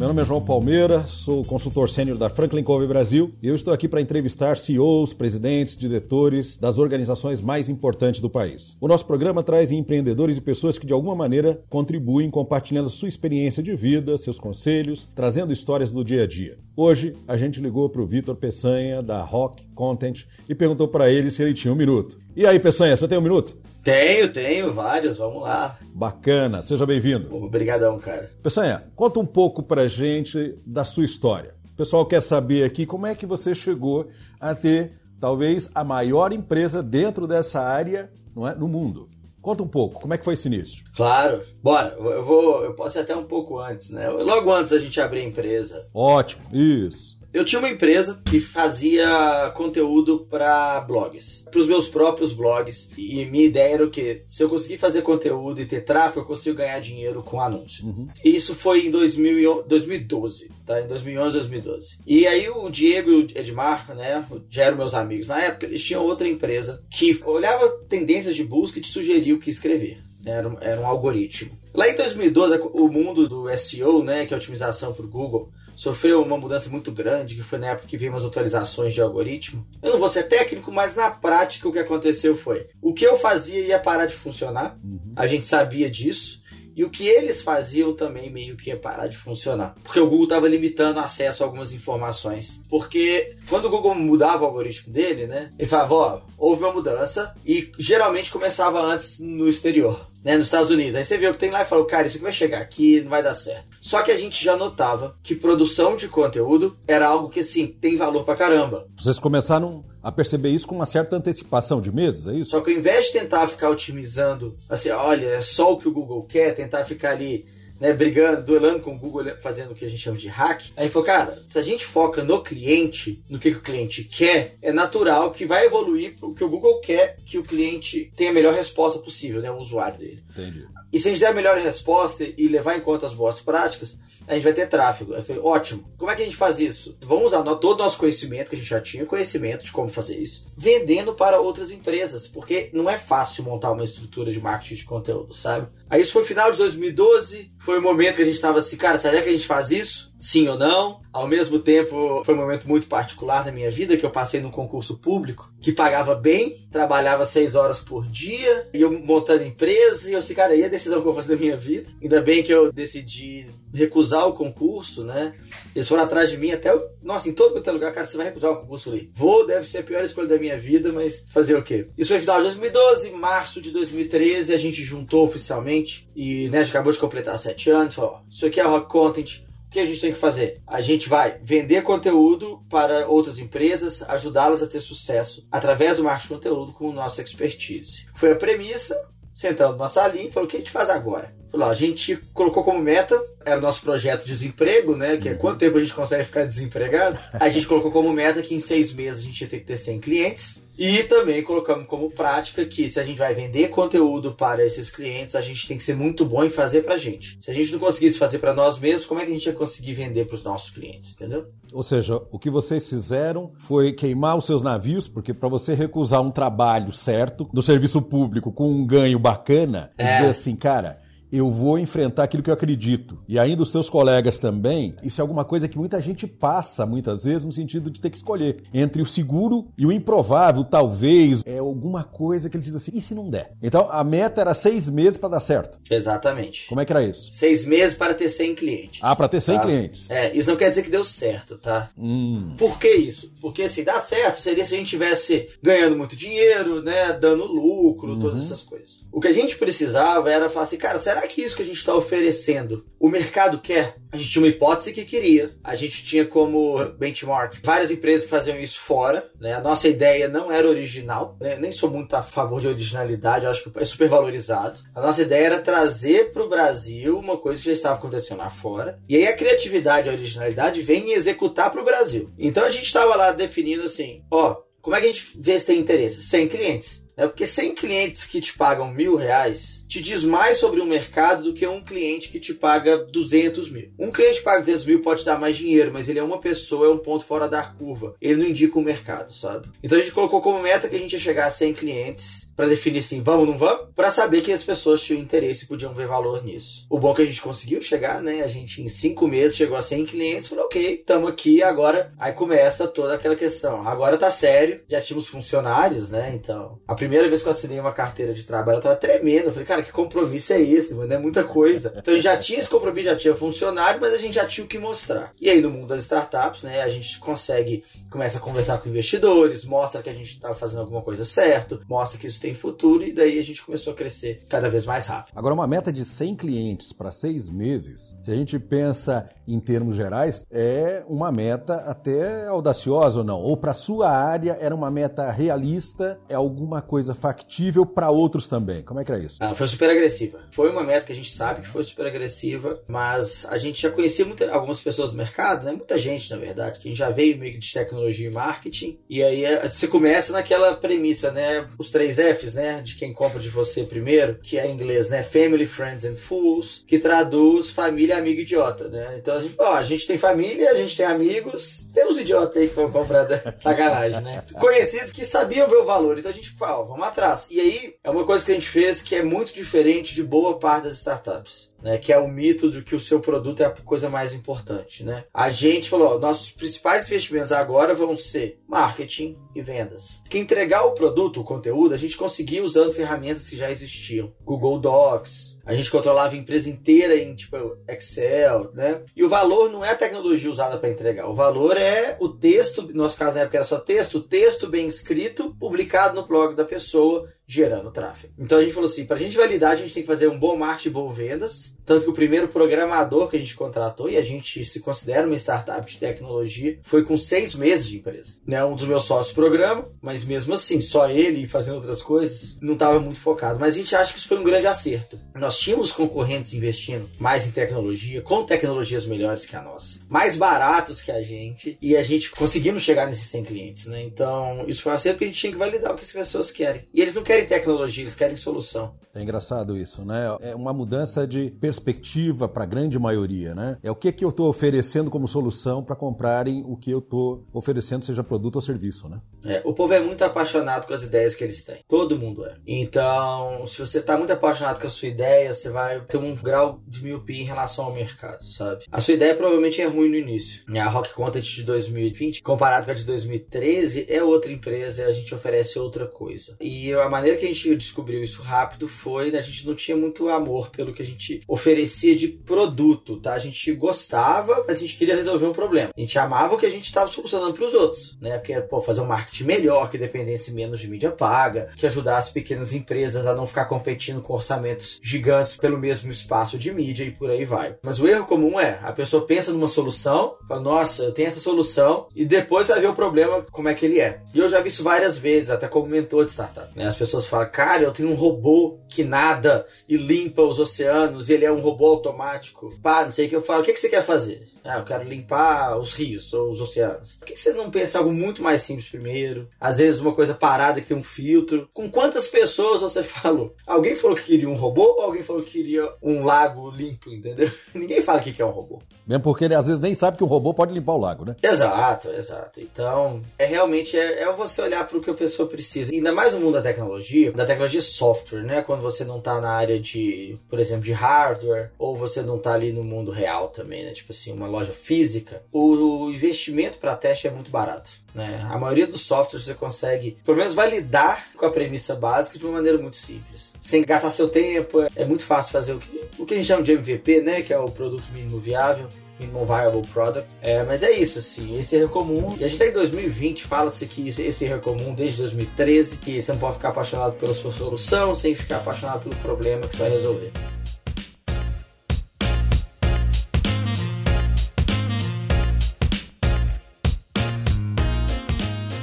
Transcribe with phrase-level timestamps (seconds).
[0.00, 3.70] meu nome é João Palmeira, sou consultor sênior da Franklin Covey Brasil e eu estou
[3.70, 8.78] aqui para entrevistar CEOs, presidentes, diretores das organizações mais importantes do país.
[8.80, 13.62] O nosso programa traz empreendedores e pessoas que de alguma maneira contribuem compartilhando sua experiência
[13.62, 16.56] de vida, seus conselhos, trazendo histórias do dia a dia.
[16.74, 21.30] Hoje a gente ligou para o Vitor Peçanha da Rock Content e perguntou para ele
[21.30, 22.18] se ele tinha um minuto.
[22.36, 23.56] E aí Peçanha, você tem um minuto?
[23.82, 25.78] Tenho, tenho, vários, vamos lá.
[25.94, 27.34] Bacana, seja bem-vindo.
[27.34, 28.30] Obrigadão, cara.
[28.42, 31.54] Peçanha, conta um pouco pra gente da sua história.
[31.72, 36.30] O pessoal quer saber aqui como é que você chegou a ter talvez a maior
[36.30, 39.08] empresa dentro dessa área não é, no mundo.
[39.40, 40.84] Conta um pouco, como é que foi esse início?
[40.94, 44.10] Claro, bora, eu vou, eu posso ir até um pouco antes, né?
[44.10, 45.88] Logo antes da gente abrir a empresa.
[45.94, 47.18] Ótimo, isso.
[47.32, 52.90] Eu tinha uma empresa que fazia conteúdo para blogs, para os meus próprios blogs.
[52.98, 54.22] E minha ideia era o quê?
[54.32, 57.86] Se eu conseguir fazer conteúdo e ter tráfego, eu consigo ganhar dinheiro com anúncio.
[57.86, 58.08] Uhum.
[58.24, 60.80] E isso foi em 2000, 2012, tá?
[60.80, 61.98] Em 2011, 2012.
[62.04, 65.84] E aí o Diego e o Edmar, né, já eram meus amigos na época, eles
[65.84, 69.98] tinham outra empresa que olhava tendências de busca e te sugeria o que escrever.
[70.24, 71.50] Era um, era um algoritmo.
[71.72, 75.50] Lá em 2012, o mundo do SEO, né, que é a otimização para o Google,
[75.80, 79.66] sofreu uma mudança muito grande, que foi na época que vimos atualizações de algoritmo.
[79.82, 83.16] Eu não vou ser técnico, mas na prática o que aconteceu foi: o que eu
[83.16, 85.14] fazia ia parar de funcionar, uhum.
[85.16, 86.39] a gente sabia disso.
[86.76, 89.74] E o que eles faziam também meio que ia parar de funcionar.
[89.82, 92.60] Porque o Google estava limitando acesso a algumas informações.
[92.68, 95.50] Porque quando o Google mudava o algoritmo dele, né?
[95.58, 100.70] Ele falava, ó, houve uma mudança e geralmente começava antes no exterior né, nos Estados
[100.70, 100.94] Unidos.
[100.96, 103.00] Aí você vê o que tem lá e falou, cara, isso aqui vai chegar aqui,
[103.00, 103.68] não vai dar certo.
[103.80, 107.96] Só que a gente já notava que produção de conteúdo era algo que, assim, tem
[107.96, 108.86] valor pra caramba.
[108.96, 112.50] Vocês começaram a perceber isso com uma certa antecipação de meses, é isso?
[112.50, 115.92] Só que ao invés de tentar ficar otimizando, assim, olha, é só o que o
[115.92, 117.44] Google quer, tentar ficar ali
[117.80, 120.64] né, brigando, duelando com o Google, fazendo o que a gente chama de hack.
[120.76, 124.56] Aí falou, cara, se a gente foca no cliente, no que, que o cliente quer,
[124.60, 128.34] é natural que vai evoluir o que o Google quer que o cliente tenha a
[128.34, 130.22] melhor resposta possível, né, o usuário dele.
[130.30, 130.66] Entendi.
[130.92, 133.98] E se a gente der a melhor resposta e levar em conta as boas práticas,
[134.30, 135.12] a gente vai ter tráfego.
[135.12, 135.84] Eu falei, ótimo.
[135.98, 136.96] Como é que a gente faz isso?
[137.00, 140.16] Vamos usar todo o nosso conhecimento, que a gente já tinha conhecimento de como fazer
[140.16, 144.84] isso, vendendo para outras empresas, porque não é fácil montar uma estrutura de marketing de
[144.84, 145.66] conteúdo, sabe?
[145.88, 149.00] Aí isso foi final de 2012, foi o momento que a gente estava assim, cara,
[149.00, 150.09] será que a gente faz isso?
[150.20, 151.00] Sim ou não?
[151.10, 154.50] Ao mesmo tempo, foi um momento muito particular na minha vida, que eu passei num
[154.50, 160.12] concurso público que pagava bem, trabalhava seis horas por dia, e eu montando empresa, e
[160.12, 161.88] eu assim, cara, aí é a decisão que eu vou fazer na minha vida.
[162.02, 165.32] Ainda bem que eu decidi recusar o concurso, né?
[165.74, 166.70] Eles foram atrás de mim até,
[167.02, 169.10] nossa, em todo quanto é lugar, cara, você vai recusar o concurso ali.
[169.14, 171.88] Vou, deve ser a pior escolha da minha vida, mas fazer o quê?
[171.96, 176.62] Isso foi final de 2012, março de 2013, a gente juntou oficialmente, e, né, a
[176.62, 179.78] gente acabou de completar sete anos, falou, ó, isso aqui é Rock Content, o que
[179.78, 180.60] a gente tem que fazer?
[180.66, 186.26] A gente vai vender conteúdo para outras empresas, ajudá-las a ter sucesso através do marketing
[186.26, 188.04] de conteúdo com nossa expertise.
[188.16, 189.00] Foi a premissa,
[189.32, 191.32] sentando na salinha e falou: o que a gente faz agora?
[191.52, 195.16] A gente colocou como meta, era o nosso projeto de desemprego, né?
[195.16, 197.18] Que é quanto tempo a gente consegue ficar desempregado.
[197.32, 199.76] A gente colocou como meta que em seis meses a gente ia ter que ter
[199.76, 200.62] 100 clientes.
[200.78, 205.34] E também colocamos como prática que se a gente vai vender conteúdo para esses clientes,
[205.34, 207.36] a gente tem que ser muito bom em fazer pra gente.
[207.38, 209.52] Se a gente não conseguisse fazer para nós mesmos, como é que a gente ia
[209.52, 211.48] conseguir vender para os nossos clientes, entendeu?
[211.70, 216.22] Ou seja, o que vocês fizeram foi queimar os seus navios, porque para você recusar
[216.22, 220.16] um trabalho certo do serviço público com um ganho bacana, é.
[220.16, 220.99] dizer assim, cara,
[221.32, 223.18] eu vou enfrentar aquilo que eu acredito.
[223.28, 227.24] E ainda os teus colegas também, isso é alguma coisa que muita gente passa muitas
[227.24, 231.58] vezes no sentido de ter que escolher entre o seguro e o improvável, talvez, é
[231.58, 233.52] alguma coisa que ele diz assim, e se não der?
[233.62, 235.78] Então a meta era seis meses para dar certo.
[235.90, 236.66] Exatamente.
[236.68, 237.30] Como é que era isso?
[237.30, 239.00] Seis meses para ter 100 clientes.
[239.02, 239.62] Ah, para ter 100 tá?
[239.62, 240.10] clientes.
[240.10, 241.90] É, isso não quer dizer que deu certo, tá?
[241.96, 242.54] Hum.
[242.58, 243.32] Por que isso?
[243.40, 248.12] Porque assim, dar certo seria se a gente tivesse ganhando muito dinheiro, né, dando lucro,
[248.12, 248.18] uhum.
[248.18, 249.04] todas essas coisas.
[249.12, 251.64] O que a gente precisava era falar assim, cara, será será que isso que a
[251.64, 253.96] gente está oferecendo, o mercado quer?
[254.10, 255.50] A gente tinha uma hipótese que queria.
[255.62, 259.30] A gente tinha como benchmark várias empresas que faziam isso fora.
[259.38, 259.54] Né?
[259.54, 261.36] A nossa ideia não era original.
[261.40, 261.56] Né?
[261.56, 264.80] Nem sou muito a favor de originalidade, acho que é super valorizado.
[264.94, 268.50] A nossa ideia era trazer para o Brasil uma coisa que já estava acontecendo lá
[268.50, 268.98] fora.
[269.08, 272.30] E aí a criatividade e a originalidade vem executar para o Brasil.
[272.38, 275.66] Então a gente estava lá definindo assim: ó, como é que a gente vê se
[275.66, 276.22] tem interesse?
[276.22, 277.04] 100 clientes.
[277.16, 277.26] Né?
[277.26, 281.52] Porque 100 clientes que te pagam mil reais te diz mais sobre um mercado do
[281.52, 283.90] que um cliente que te paga 200 mil.
[283.98, 286.86] Um cliente que paga 200 mil pode dar mais dinheiro, mas ele é uma pessoa,
[286.86, 288.14] é um ponto fora da curva.
[288.20, 289.68] Ele não indica o mercado, sabe?
[289.82, 292.68] Então a gente colocou como meta que a gente ia chegar a 100 clientes para
[292.68, 293.88] definir assim, vamos ou não vamos?
[293.94, 296.86] Para saber que as pessoas tinham interesse e podiam ver valor nisso.
[296.88, 298.42] O bom é que a gente conseguiu chegar, né?
[298.42, 302.12] A gente em cinco meses chegou a 100 clientes, falou, ok, estamos aqui agora.
[302.16, 303.88] Aí começa toda aquela questão.
[303.88, 306.32] Agora tá sério, já tínhamos funcionários, né?
[306.32, 309.46] Então, a primeira vez que eu assinei uma carteira de trabalho, eu tava tremendo.
[309.46, 311.10] Eu falei, cara, que compromisso é esse, mano?
[311.10, 311.94] É muita coisa.
[312.00, 314.64] Então a gente já tinha esse compromisso, já tinha funcionário, mas a gente já tinha
[314.64, 315.32] o que mostrar.
[315.40, 319.64] E aí no mundo das startups, né, a gente consegue, começa a conversar com investidores,
[319.64, 323.12] mostra que a gente está fazendo alguma coisa certo, mostra que isso tem futuro e
[323.12, 325.32] daí a gente começou a crescer cada vez mais rápido.
[325.36, 329.96] Agora, uma meta de 100 clientes para seis meses, se a gente pensa em termos
[329.96, 333.40] gerais, é uma meta até audaciosa ou não?
[333.40, 338.82] Ou para sua área era uma meta realista, é alguma coisa factível para outros também?
[338.82, 339.36] Como é que é isso?
[339.40, 340.38] Ah, foi super agressiva.
[340.52, 343.90] Foi uma meta que a gente sabe que foi super agressiva, mas a gente já
[343.90, 345.72] conhecia muita, algumas pessoas do mercado, né?
[345.72, 348.98] Muita gente, na verdade, que já veio meio que de tecnologia e marketing.
[349.08, 351.66] E aí eh, você começa naquela premissa, né?
[351.78, 352.80] Os três Fs, né?
[352.82, 355.22] De quem compra de você primeiro, que é em inglês, né?
[355.22, 359.16] Family, Friends and Fools, que traduz família, amigo, idiota, né?
[359.18, 362.56] Então a gente, ó, a gente tem família, a gente tem amigos, tem uns idiotas
[362.56, 364.44] aí que vão comprar da sacanagem, né?
[364.58, 367.46] Conhecidos que sabiam ver o valor, então a gente fala, ó, vamos atrás.
[367.50, 370.58] E aí é uma coisa que a gente fez que é muito diferente de boa
[370.58, 371.70] parte das startups.
[371.82, 375.02] Né, que é o mito de que o seu produto é a coisa mais importante.
[375.02, 375.24] Né?
[375.32, 380.22] A gente falou: ó, nossos principais investimentos agora vão ser marketing e vendas.
[380.28, 384.78] Que entregar o produto, o conteúdo, a gente conseguia usando ferramentas que já existiam: Google
[384.78, 387.56] Docs, a gente controlava a empresa inteira em tipo
[387.88, 389.02] Excel, né?
[389.14, 391.28] E o valor não é a tecnologia usada para entregar.
[391.28, 394.66] O valor é o texto, no nosso caso na época era só texto, o texto
[394.66, 398.32] bem escrito, publicado no blog da pessoa, gerando tráfego.
[398.38, 400.38] Então a gente falou assim, para a gente validar, a gente tem que fazer um
[400.38, 401.74] bom marketing bom vendas.
[401.84, 405.34] Tanto que o primeiro programador que a gente contratou, e a gente se considera uma
[405.34, 408.34] startup de tecnologia, foi com seis meses de empresa.
[408.46, 408.64] Né?
[408.64, 413.00] Um dos meus sócios programa, mas mesmo assim, só ele fazendo outras coisas, não estava
[413.00, 413.58] muito focado.
[413.58, 415.18] Mas a gente acha que isso foi um grande acerto.
[415.40, 421.02] Nós tínhamos concorrentes investindo mais em tecnologia, com tecnologias melhores que a nossa, mais baratos
[421.02, 423.86] que a gente, e a gente conseguimos chegar nesses 100 clientes.
[423.86, 424.02] Né?
[424.02, 426.50] Então, isso foi um acerto que a gente tinha que validar o que as pessoas
[426.52, 426.86] querem.
[426.94, 428.94] E eles não querem querem tecnologia, eles querem solução.
[429.14, 430.36] É engraçado isso, né?
[430.40, 433.76] É uma mudança de perspectiva para a grande maioria, né?
[433.82, 437.44] É o que, que eu estou oferecendo como solução para comprarem o que eu estou
[437.52, 439.20] oferecendo, seja produto ou serviço, né?
[439.44, 441.78] É, o povo é muito apaixonado com as ideias que eles têm.
[441.88, 442.54] Todo mundo é.
[442.66, 446.82] Então, se você está muito apaixonado com a sua ideia, você vai ter um grau
[446.86, 448.84] de miopia em relação ao mercado, sabe?
[448.90, 450.62] A sua ideia provavelmente é ruim no início.
[450.76, 455.34] A Rock Content de 2020, comparado com a de 2013, é outra empresa, a gente
[455.34, 456.56] oferece outra coisa.
[456.60, 459.96] E a maneira que a gente descobriu isso rápido foi, né, a gente não tinha
[459.96, 463.34] muito amor pelo que a gente oferecia de produto, tá?
[463.34, 465.90] A gente gostava, mas a gente queria resolver um problema.
[465.96, 468.38] A gente amava o que a gente estava solucionando para os outros, né?
[468.38, 472.32] Porque, pô, fazer um marketing melhor, que dependesse menos de mídia paga, que ajudasse as
[472.32, 477.10] pequenas empresas a não ficar competindo com orçamentos gigantes pelo mesmo espaço de mídia e
[477.10, 477.76] por aí vai.
[477.82, 481.40] Mas o erro comum é, a pessoa pensa numa solução, fala, nossa, eu tenho essa
[481.40, 484.20] solução, e depois vai ver o problema, como é que ele é.
[484.32, 486.86] E eu já vi isso várias vezes, até como mentor de startup, né?
[486.86, 491.34] As pessoas falam, cara, eu tenho um robô que nada e limpa os oceanos, e
[491.34, 492.72] ele é um robô automático.
[492.82, 494.46] Pá, não sei o que eu falo, o que, que você quer fazer?
[494.64, 497.16] Ah, eu quero limpar os rios ou os oceanos.
[497.16, 499.48] Por que, você não pensa algo muito mais simples primeiro?
[499.58, 501.68] Às vezes uma coisa parada que tem um filtro.
[501.72, 503.54] Com quantas pessoas você falou?
[503.66, 507.50] Alguém falou que queria um robô ou alguém falou que queria um lago limpo, entendeu?
[507.74, 508.80] Ninguém fala o que é um robô.
[509.06, 511.36] Mesmo porque ele às vezes nem sabe que um robô pode limpar o lago, né?
[511.42, 512.60] Exato, exato.
[512.60, 515.92] Então, é realmente é, é você olhar para o que a pessoa precisa.
[515.92, 518.62] Ainda mais no mundo da tecnologia da tecnologia software, né?
[518.62, 522.52] Quando você não tá na área de, por exemplo, de hardware, ou você não tá
[522.52, 523.92] ali no mundo real também, né?
[523.92, 527.90] Tipo assim, uma loja física, o investimento para teste é muito barato.
[528.14, 528.46] Né?
[528.50, 532.54] A maioria dos softwares você consegue, pelo menos, validar com a premissa básica de uma
[532.54, 533.54] maneira muito simples.
[533.60, 536.62] Sem gastar seu tempo, é muito fácil fazer o que, o que a gente chama
[536.62, 537.42] de MVP, né?
[537.42, 538.88] Que é o produto mínimo viável.
[539.20, 540.26] Minimum Viable Product.
[540.40, 542.34] É, mas é isso, assim, esse erro comum.
[542.40, 545.98] E a gente tá em 2020, fala-se que isso, esse erro é comum desde 2013,
[545.98, 549.76] que você não pode ficar apaixonado pela sua solução, sem ficar apaixonado pelo problema que
[549.76, 550.32] você vai resolver.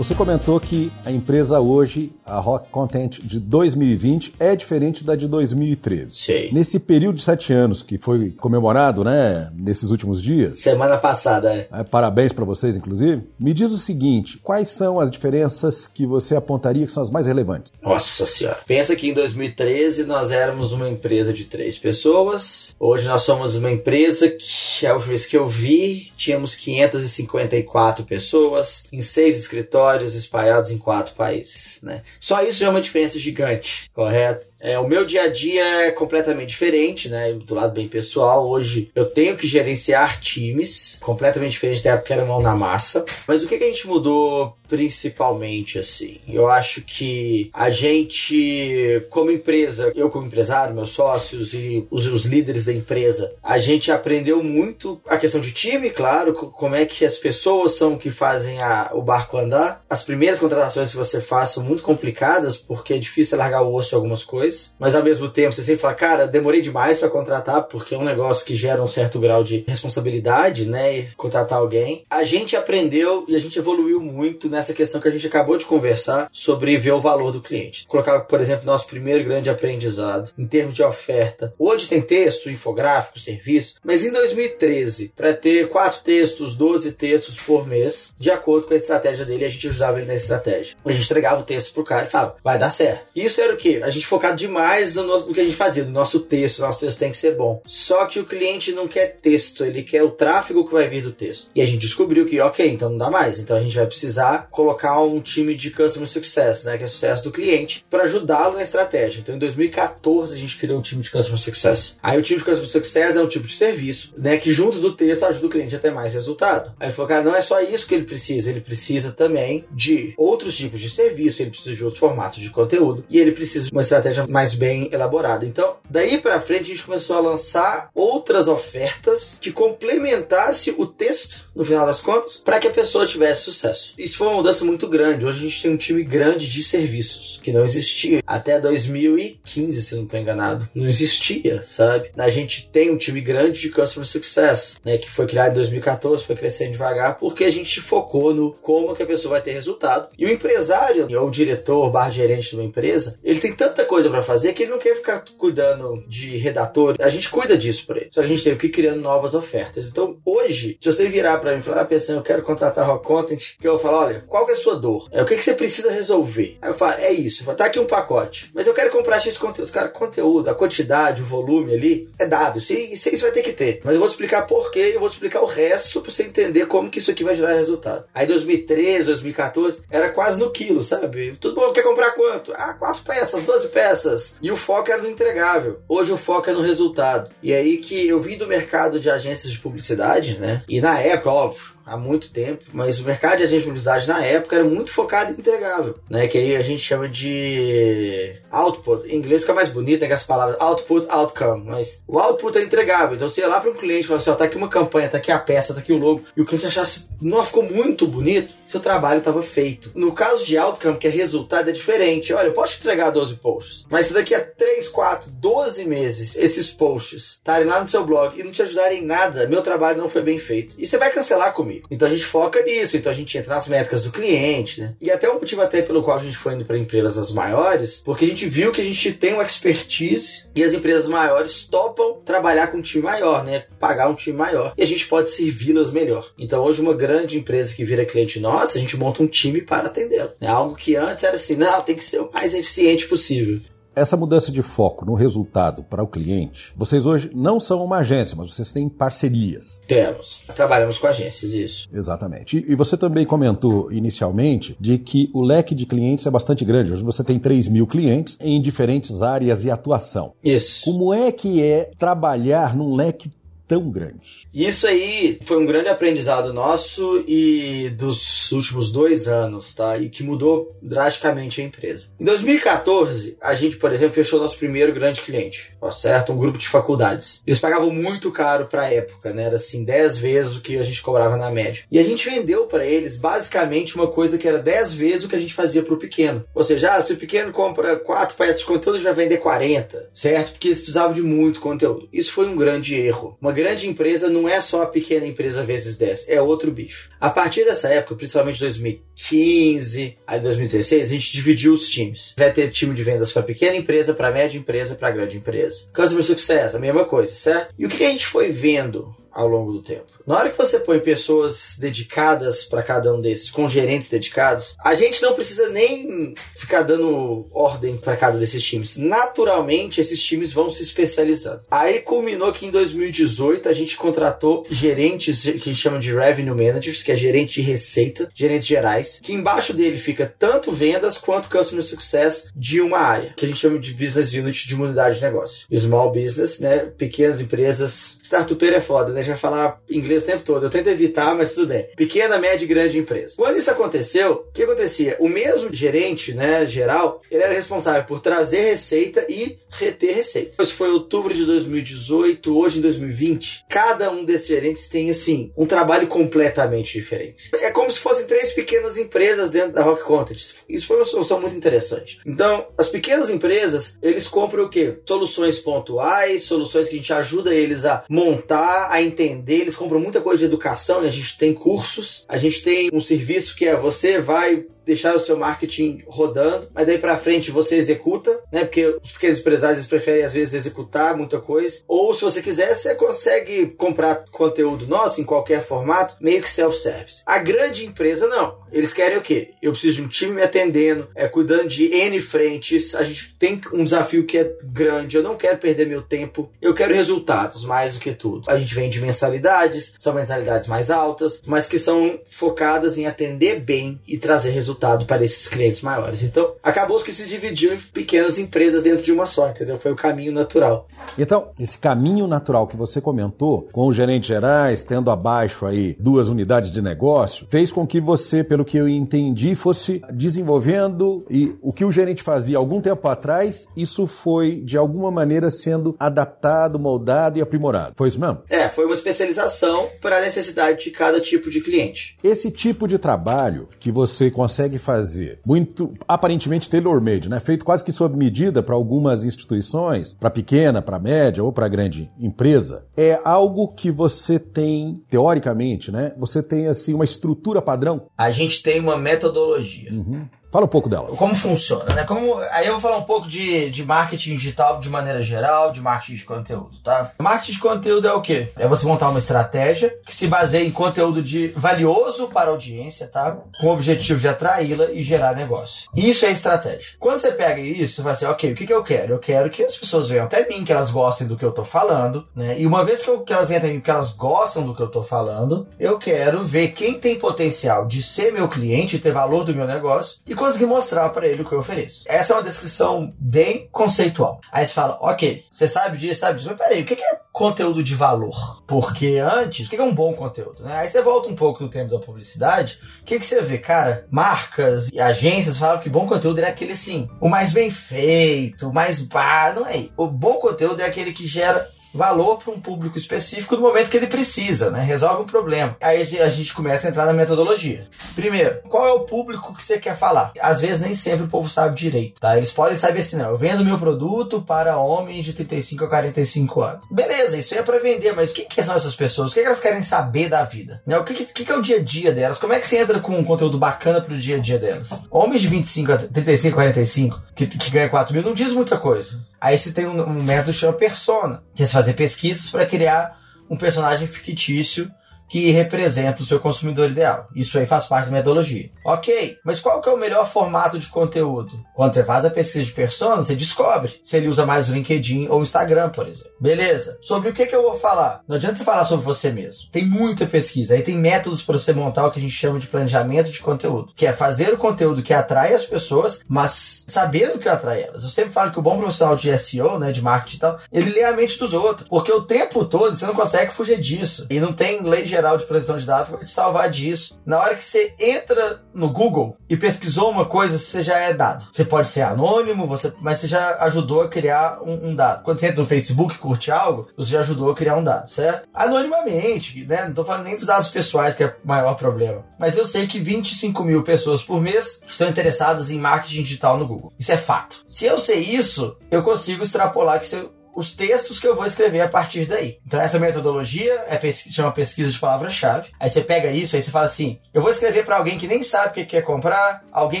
[0.00, 5.28] Você comentou que a empresa hoje, a Rock Content de 2020, é diferente da de
[5.28, 6.10] 2013.
[6.16, 6.50] Sei.
[6.54, 10.58] Nesse período de sete anos que foi comemorado, né, nesses últimos dias.
[10.58, 11.68] Semana passada, é.
[11.70, 13.24] é parabéns para vocês, inclusive.
[13.38, 17.26] Me diz o seguinte: quais são as diferenças que você apontaria que são as mais
[17.26, 17.70] relevantes?
[17.82, 18.56] Nossa senhora.
[18.66, 22.74] Pensa que em 2013 nós éramos uma empresa de três pessoas.
[22.80, 28.84] Hoje nós somos uma empresa que, a última vez que eu vi, tínhamos 554 pessoas
[28.90, 31.80] em seis escritórios espalhados em quatro países.
[31.82, 32.02] Né?
[32.18, 34.49] Só isso já é uma diferença gigante, correto?
[34.60, 37.32] É, o meu dia a dia é completamente diferente, né?
[37.32, 42.12] Do lado bem pessoal, hoje eu tenho que gerenciar times, completamente diferente da época que
[42.12, 43.04] era mão na massa.
[43.26, 46.18] Mas o que, que a gente mudou principalmente, assim?
[46.28, 52.24] Eu acho que a gente, como empresa, eu como empresário, meus sócios e os, os
[52.24, 57.04] líderes da empresa, a gente aprendeu muito a questão de time, claro, como é que
[57.04, 59.84] as pessoas são que fazem a, o barco andar.
[59.90, 63.94] As primeiras contratações que você faz são muito complicadas, porque é difícil largar o osso
[63.94, 67.08] em algumas coisas coisas, mas ao mesmo tempo você sempre fala, cara, demorei demais para
[67.08, 71.06] contratar, porque é um negócio que gera um certo grau de responsabilidade, né?
[71.16, 72.04] Contratar alguém.
[72.10, 75.64] A gente aprendeu e a gente evoluiu muito nessa questão que a gente acabou de
[75.64, 77.86] conversar sobre ver o valor do cliente.
[77.86, 81.54] Colocar, por exemplo, nosso primeiro grande aprendizado em termos de oferta.
[81.58, 87.66] Hoje tem texto, infográfico, serviço, mas em 2013, para ter quatro textos, 12 textos por
[87.66, 90.76] mês, de acordo com a estratégia dele, a gente ajudava ele na estratégia.
[90.84, 93.10] A gente entregava o texto pro cara e falava, vai dar certo.
[93.14, 93.82] Isso era o que?
[93.82, 96.60] A gente focado demais no, nosso, no que a gente fazia, no nosso texto.
[96.60, 97.62] Nosso texto tem que ser bom.
[97.66, 101.12] Só que o cliente não quer texto, ele quer o tráfego que vai vir do
[101.12, 101.50] texto.
[101.54, 103.38] E a gente descobriu que, ok, então não dá mais.
[103.38, 107.22] Então a gente vai precisar colocar um time de Customer Success, né, que é sucesso
[107.24, 109.20] do cliente, para ajudá-lo na estratégia.
[109.20, 111.96] Então em 2014 a gente criou um time de Customer Success.
[112.02, 114.92] Aí o time de Customer Success é um tipo de serviço, né, que junto do
[114.92, 116.72] texto ajuda o cliente a ter mais resultado.
[116.80, 120.56] Aí falou, cara, não é só isso que ele precisa, ele precisa também de outros
[120.56, 123.82] tipos de serviço, ele precisa de outros formatos de conteúdo e ele precisa de uma
[123.82, 125.44] estratégia mais bem elaborada.
[125.44, 131.50] Então, daí para frente a gente começou a lançar outras ofertas que complementasse o texto,
[131.54, 133.94] no final das contas, para que a pessoa tivesse sucesso.
[133.98, 135.24] Isso foi uma mudança muito grande.
[135.24, 139.94] Hoje a gente tem um time grande de serviços que não existia até 2015, se
[139.94, 140.68] não estou enganado.
[140.74, 142.10] Não existia, sabe?
[142.16, 146.24] A gente tem um time grande de customer success, né, que foi criado em 2014,
[146.24, 150.08] foi crescendo devagar porque a gente focou no como que a pessoa vai ter resultado.
[150.18, 154.08] E o empresário, ou o diretor, barra gerente de uma empresa, ele tem tanta coisa
[154.08, 156.96] para fazer que ele não quer ficar cuidando de redator.
[157.00, 158.10] A gente cuida disso por ele.
[158.12, 159.88] Só que a gente teve que ir criando novas ofertas.
[159.88, 163.06] Então, hoje, se você virar para mim e falar, ah, pensando, eu quero contratar rock
[163.06, 165.08] content, que eu falar, olha, qual que é a sua dor?
[165.10, 166.58] É, o que, que você precisa resolver?
[166.60, 167.42] Aí eu falo, é isso.
[167.42, 168.50] Eu falo, tá aqui um pacote.
[168.54, 169.70] Mas eu quero comprar X conteúdos.
[169.70, 172.58] Cara, conteúdo, a quantidade, o volume ali, é dado.
[172.58, 173.80] Isso, isso, isso vai ter que ter.
[173.84, 176.24] Mas eu vou te explicar por quê eu vou te explicar o resto pra você
[176.24, 178.04] entender como que isso aqui vai gerar resultado.
[178.14, 181.36] Aí 2013, 2014, era quase no quilo, sabe?
[181.38, 182.52] Tudo bom, quer comprar quanto?
[182.54, 184.09] Ah, quatro peças, 12 peças.
[184.40, 185.80] E o foco era no entregável.
[185.88, 187.30] Hoje o foco é no resultado.
[187.42, 190.62] E aí que eu vim do mercado de agências de publicidade, né?
[190.68, 194.24] E na época, óbvio, há muito tempo, mas o mercado de agência de publicidade na
[194.24, 196.26] época era muito focado em entregável, né?
[196.26, 199.06] Que aí a gente chama de output.
[199.08, 200.06] Em inglês fica mais bonito, né?
[200.06, 201.64] Que as palavras output, outcome.
[201.66, 203.16] Mas o output é entregável.
[203.16, 205.08] Então você ia lá para um cliente e fala assim: ó, tá aqui uma campanha,
[205.08, 208.06] tá aqui a peça, tá aqui o logo, e o cliente achasse, não, ficou muito
[208.06, 209.90] bonito, seu trabalho estava feito.
[209.94, 212.32] No caso de outcome, que é resultado, é diferente.
[212.32, 216.36] Olha, eu posso te entregar 12 posts, mas se daqui a 3, 4, 12 meses
[216.36, 219.98] esses posts estarem lá no seu blog e não te ajudarem em nada, meu trabalho
[219.98, 220.74] não foi bem feito.
[220.78, 221.86] E você vai cancelar comigo comigo.
[221.90, 224.94] Então a gente foca nisso, então a gente entra nas métricas do cliente, né?
[225.00, 228.24] E até um motivo até pelo qual a gente foi indo para empresas maiores, porque
[228.24, 232.68] a gente viu que a gente tem uma expertise e as empresas maiores topam trabalhar
[232.68, 233.64] com um time maior, né?
[233.78, 236.32] Pagar um time maior e a gente pode servi-las melhor.
[236.38, 239.86] Então hoje uma grande empresa que vira cliente nossa, a gente monta um time para
[239.86, 240.34] atendê-la.
[240.40, 243.60] É algo que antes era assim, não, tem que ser o mais eficiente possível.
[243.94, 248.36] Essa mudança de foco no resultado para o cliente, vocês hoje não são uma agência,
[248.36, 249.80] mas vocês têm parcerias.
[249.86, 250.44] Temos.
[250.54, 251.88] Trabalhamos com agências, isso.
[251.92, 252.64] Exatamente.
[252.66, 256.92] E você também comentou inicialmente de que o leque de clientes é bastante grande.
[256.92, 260.34] Hoje você tem 3 mil clientes em diferentes áreas de atuação.
[260.42, 260.84] Isso.
[260.84, 263.30] Como é que é trabalhar num leque
[263.70, 264.48] tão grande.
[264.52, 269.96] Isso aí foi um grande aprendizado nosso e dos últimos dois anos, tá?
[269.96, 272.06] E que mudou drasticamente a empresa.
[272.18, 276.32] Em 2014, a gente, por exemplo, fechou nosso primeiro grande cliente, ó, certo?
[276.32, 277.42] Um grupo de faculdades.
[277.46, 279.44] Eles pagavam muito caro pra época, né?
[279.44, 281.84] Era assim, 10 vezes o que a gente cobrava na média.
[281.92, 285.36] E a gente vendeu para eles basicamente uma coisa que era 10 vezes o que
[285.36, 286.44] a gente fazia pro pequeno.
[286.52, 290.10] Ou seja, ah, se o pequeno compra 4 peças de conteúdo, gente vai vender 40,
[290.12, 290.52] certo?
[290.52, 292.08] Porque eles precisavam de muito conteúdo.
[292.12, 293.38] Isso foi um grande erro.
[293.40, 297.10] Uma grande empresa não é só a pequena empresa vezes 10, é outro bicho.
[297.20, 302.34] A partir dessa época, principalmente 2015, aí 2016, a gente dividiu os times.
[302.38, 305.84] Vai ter time de vendas para pequena empresa, para média empresa, para grande empresa.
[305.94, 307.74] Customer Success, a mesma coisa, certo?
[307.78, 310.06] E o que a gente foi vendo ao longo do tempo?
[310.26, 314.94] Na hora que você põe pessoas dedicadas para cada um desses, com gerentes dedicados, a
[314.94, 318.96] gente não precisa nem ficar dando ordem para cada desses times.
[318.96, 321.62] Naturalmente, esses times vão se especializando.
[321.70, 326.54] Aí culminou que em 2018 a gente contratou gerentes que a gente chama de revenue
[326.54, 331.48] managers, que é gerente de receita, gerentes gerais, que embaixo dele fica tanto vendas quanto
[331.50, 335.22] customer success de uma área, que a gente chama de business unit de unidade de
[335.22, 335.66] negócio.
[335.74, 336.78] Small business, né?
[336.96, 338.18] Pequenas empresas.
[338.22, 339.19] Startupeiro é foda, né?
[339.20, 340.64] A gente vai falar inglês o tempo todo.
[340.64, 341.88] Eu tento evitar, mas tudo bem.
[341.96, 343.34] Pequena, média e grande empresa.
[343.36, 345.16] Quando isso aconteceu, o que acontecia?
[345.20, 350.62] O mesmo gerente, né, geral, ele era responsável por trazer receita e reter receita.
[350.62, 353.64] Isso foi outubro de 2018, hoje em 2020.
[353.68, 357.50] Cada um desses gerentes tem, assim, um trabalho completamente diferente.
[357.54, 360.54] É como se fossem três pequenas empresas dentro da Rock Content.
[360.68, 362.20] Isso foi uma solução muito interessante.
[362.24, 364.96] Então, as pequenas empresas, eles compram o quê?
[365.06, 369.60] Soluções pontuais, soluções que a gente ajuda eles a montar, a entender.
[369.60, 373.54] Eles compram muita coisa de educação, a gente tem cursos, a gente tem um serviço
[373.54, 378.40] que é você vai deixar o seu marketing rodando, mas daí para frente você executa,
[378.52, 378.64] né?
[378.64, 381.78] Porque os pequenos empresários preferem às vezes executar muita coisa.
[381.86, 387.22] Ou se você quiser, você consegue comprar conteúdo nosso em qualquer formato, meio que self-service.
[387.24, 388.58] A grande empresa não.
[388.72, 389.52] Eles querem o quê?
[389.62, 392.94] Eu preciso de um time me atendendo, é, cuidando de N frentes.
[392.94, 395.16] A gente tem um desafio que é grande.
[395.16, 396.50] Eu não quero perder meu tempo.
[396.60, 398.50] Eu quero resultados mais do que tudo.
[398.50, 404.00] A gente vende mensalidades, são mensalidades mais altas, mas que são focadas em atender bem
[404.06, 406.22] e trazer resultados resultado para esses clientes maiores.
[406.22, 409.78] Então, acabou que se dividiu em pequenas empresas dentro de uma só, entendeu?
[409.78, 410.88] Foi o caminho natural.
[411.18, 416.28] Então, esse caminho natural que você comentou, com os gerentes gerais tendo abaixo aí duas
[416.28, 421.72] unidades de negócio, fez com que você, pelo que eu entendi, fosse desenvolvendo e o
[421.72, 427.38] que o gerente fazia algum tempo atrás, isso foi de alguma maneira sendo adaptado, moldado
[427.38, 427.94] e aprimorado.
[427.96, 428.42] Foi isso mesmo?
[428.48, 432.16] É, foi uma especialização para a necessidade de cada tipo de cliente.
[432.22, 437.40] Esse tipo de trabalho que você consegue consegue fazer muito aparentemente tailor-made, né?
[437.40, 442.10] Feito quase que sob medida para algumas instituições, para pequena, para média ou para grande
[442.18, 446.12] empresa, é algo que você tem teoricamente, né?
[446.18, 448.06] Você tem assim uma estrutura padrão.
[448.18, 449.92] A gente tem uma metodologia.
[449.92, 450.26] Uhum.
[450.50, 451.08] Fala um pouco dela.
[451.16, 452.04] Como funciona, né?
[452.04, 455.80] Como, aí eu vou falar um pouco de, de marketing digital de maneira geral, de
[455.80, 457.12] marketing de conteúdo, tá?
[457.20, 458.48] Marketing de conteúdo é o quê?
[458.56, 463.06] É você montar uma estratégia que se baseia em conteúdo de valioso para a audiência,
[463.06, 463.38] tá?
[463.60, 465.88] Com o objetivo de atraí-la e gerar negócio.
[465.94, 466.96] Isso é estratégia.
[466.98, 469.14] Quando você pega isso, você vai assim, ok, o que, que eu quero?
[469.14, 471.64] Eu quero que as pessoas venham até mim, que elas gostem do que eu tô
[471.64, 472.56] falando, né?
[472.58, 474.82] E uma vez que, eu, que elas venham até mim, que elas gostam do que
[474.82, 479.44] eu tô falando, eu quero ver quem tem potencial de ser meu cliente, ter valor
[479.44, 482.04] do meu negócio e conseguir mostrar para ele o que eu ofereço.
[482.06, 484.40] Essa é uma descrição bem conceitual.
[484.50, 487.82] Aí você fala, ok, você sabe disso, sabe disso, mas peraí, o que é conteúdo
[487.82, 488.62] de valor?
[488.66, 490.62] Porque antes, o que é um bom conteúdo?
[490.62, 490.78] Né?
[490.78, 493.58] Aí você volta um pouco do tempo da publicidade, o que, que você vê?
[493.58, 498.70] Cara, marcas e agências falam que bom conteúdo é aquele sim, o mais bem feito,
[498.70, 499.88] o mais bah, não é.
[499.94, 503.96] O bom conteúdo é aquele que gera valor para um público específico no momento que
[503.96, 504.82] ele precisa, né?
[504.82, 505.76] Resolve um problema.
[505.80, 507.86] Aí a gente começa a entrar na metodologia.
[508.14, 510.32] Primeiro, qual é o público que você quer falar?
[510.40, 512.36] Às vezes nem sempre o povo sabe direito, tá?
[512.36, 516.62] Eles podem saber assim, não, eu vendo meu produto para homens de 35 a 45
[516.62, 516.86] anos.
[516.90, 519.30] Beleza, isso é para vender, mas o que, que, são essas pessoas?
[519.30, 520.82] O que, que elas querem saber da vida?
[520.86, 520.98] Né?
[520.98, 522.38] O que, que, é o dia a dia delas?
[522.38, 524.90] Como é que você entra com um conteúdo bacana pro dia a dia delas?
[525.10, 528.76] Homens de 25 a 35 a 45 que, que ganha 4 mil não diz muita
[528.76, 529.18] coisa.
[529.40, 533.18] Aí você tem um, um método que chama persona, que é fazer pesquisas para criar
[533.48, 534.90] um personagem fictício
[535.30, 537.28] que representa o seu consumidor ideal.
[537.34, 538.68] Isso aí faz parte da metodologia.
[538.84, 541.52] Ok, mas qual que é o melhor formato de conteúdo?
[541.72, 545.28] Quando você faz a pesquisa de persona, você descobre se ele usa mais o LinkedIn
[545.28, 546.32] ou o Instagram, por exemplo.
[546.40, 546.98] Beleza.
[547.00, 548.22] Sobre o que, que eu vou falar?
[548.26, 549.70] Não adianta você falar sobre você mesmo.
[549.70, 550.74] Tem muita pesquisa.
[550.74, 553.92] Aí tem métodos para você montar o que a gente chama de planejamento de conteúdo,
[553.94, 558.02] que é fazer o conteúdo que atrai as pessoas, mas sabendo que atrai elas.
[558.02, 560.90] Eu sempre falo que o bom profissional de SEO, né, de marketing e tal, ele
[560.90, 564.26] lê a mente dos outros, porque o tempo todo você não consegue fugir disso.
[564.28, 567.20] E não tem lei geral geral de proteção de dados vai te salvar disso.
[567.26, 571.46] Na hora que você entra no Google e pesquisou uma coisa, você já é dado.
[571.52, 575.22] Você pode ser anônimo, você, mas você já ajudou a criar um, um dado.
[575.22, 578.08] Quando você entra no Facebook e curte algo, você já ajudou a criar um dado,
[578.08, 578.48] certo?
[578.54, 579.84] Anonimamente, né?
[579.84, 582.24] Não tô falando nem dos dados pessoais, que é o maior problema.
[582.38, 586.66] Mas eu sei que 25 mil pessoas por mês estão interessadas em marketing digital no
[586.66, 586.92] Google.
[586.98, 587.62] Isso é fato.
[587.66, 591.46] Se eu sei isso, eu consigo extrapolar que se eu os textos que eu vou
[591.46, 592.58] escrever a partir daí.
[592.66, 595.70] Então essa metodologia é pesquisa, chama pesquisa de palavra-chave.
[595.78, 598.42] Aí você pega isso, aí você fala assim: eu vou escrever para alguém que nem
[598.42, 600.00] sabe o que quer comprar, alguém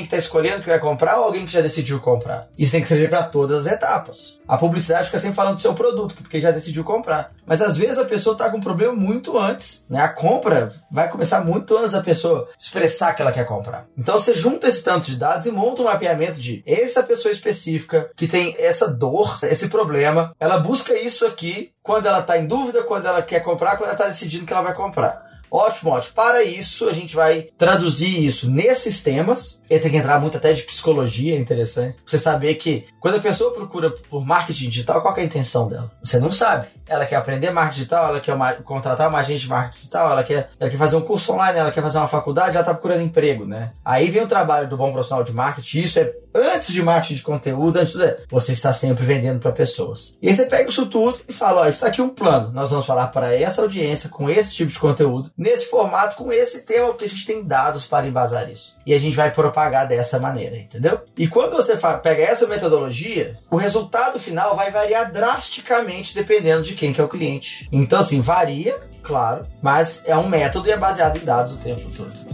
[0.00, 2.48] que está escolhendo o que vai comprar ou alguém que já decidiu comprar.
[2.58, 4.38] Isso tem que escrever para todas as etapas.
[4.46, 7.32] A publicidade fica sempre falando do seu produto, porque já decidiu comprar.
[7.46, 9.84] Mas às vezes a pessoa está com um problema muito antes.
[9.88, 10.00] Né?
[10.00, 13.86] A compra vai começar muito antes da pessoa expressar que ela quer comprar.
[13.96, 18.10] Então você junta esse tanto de dados e monta um mapeamento de essa pessoa específica
[18.16, 22.82] que tem essa dor, esse problema, ela busca isso aqui quando ela está em dúvida,
[22.82, 25.29] quando ela quer comprar, quando ela está decidindo que ela vai comprar.
[25.50, 26.14] Ótimo, ótimo.
[26.14, 29.60] Para isso, a gente vai traduzir isso nesses temas.
[29.68, 31.96] E tem que entrar muito até de psicologia, interessante.
[32.04, 35.90] Você saber que quando a pessoa procura por marketing digital, qual é a intenção dela?
[36.02, 36.66] Você não sabe.
[36.88, 40.24] Ela quer aprender marketing digital, ela quer uma, contratar uma agente de marketing digital, ela
[40.24, 43.02] quer, ela quer fazer um curso online, ela quer fazer uma faculdade, ela está procurando
[43.02, 43.72] emprego, né?
[43.84, 45.78] Aí vem o trabalho do bom profissional de marketing.
[45.78, 50.16] Isso é antes de marketing de conteúdo, antes de você está sempre vendendo para pessoas.
[50.20, 52.52] E aí você pega isso tudo e fala: ó, está aqui um plano.
[52.52, 56.66] Nós vamos falar para essa audiência com esse tipo de conteúdo nesse formato com esse
[56.66, 58.76] tema, porque a gente tem dados para embasar isso.
[58.84, 61.00] E a gente vai propagar dessa maneira, entendeu?
[61.16, 66.92] E quando você pega essa metodologia, o resultado final vai variar drasticamente dependendo de quem
[66.92, 67.66] que é o cliente.
[67.72, 71.88] Então, assim, varia, claro, mas é um método e é baseado em dados o tempo
[71.96, 72.29] todo.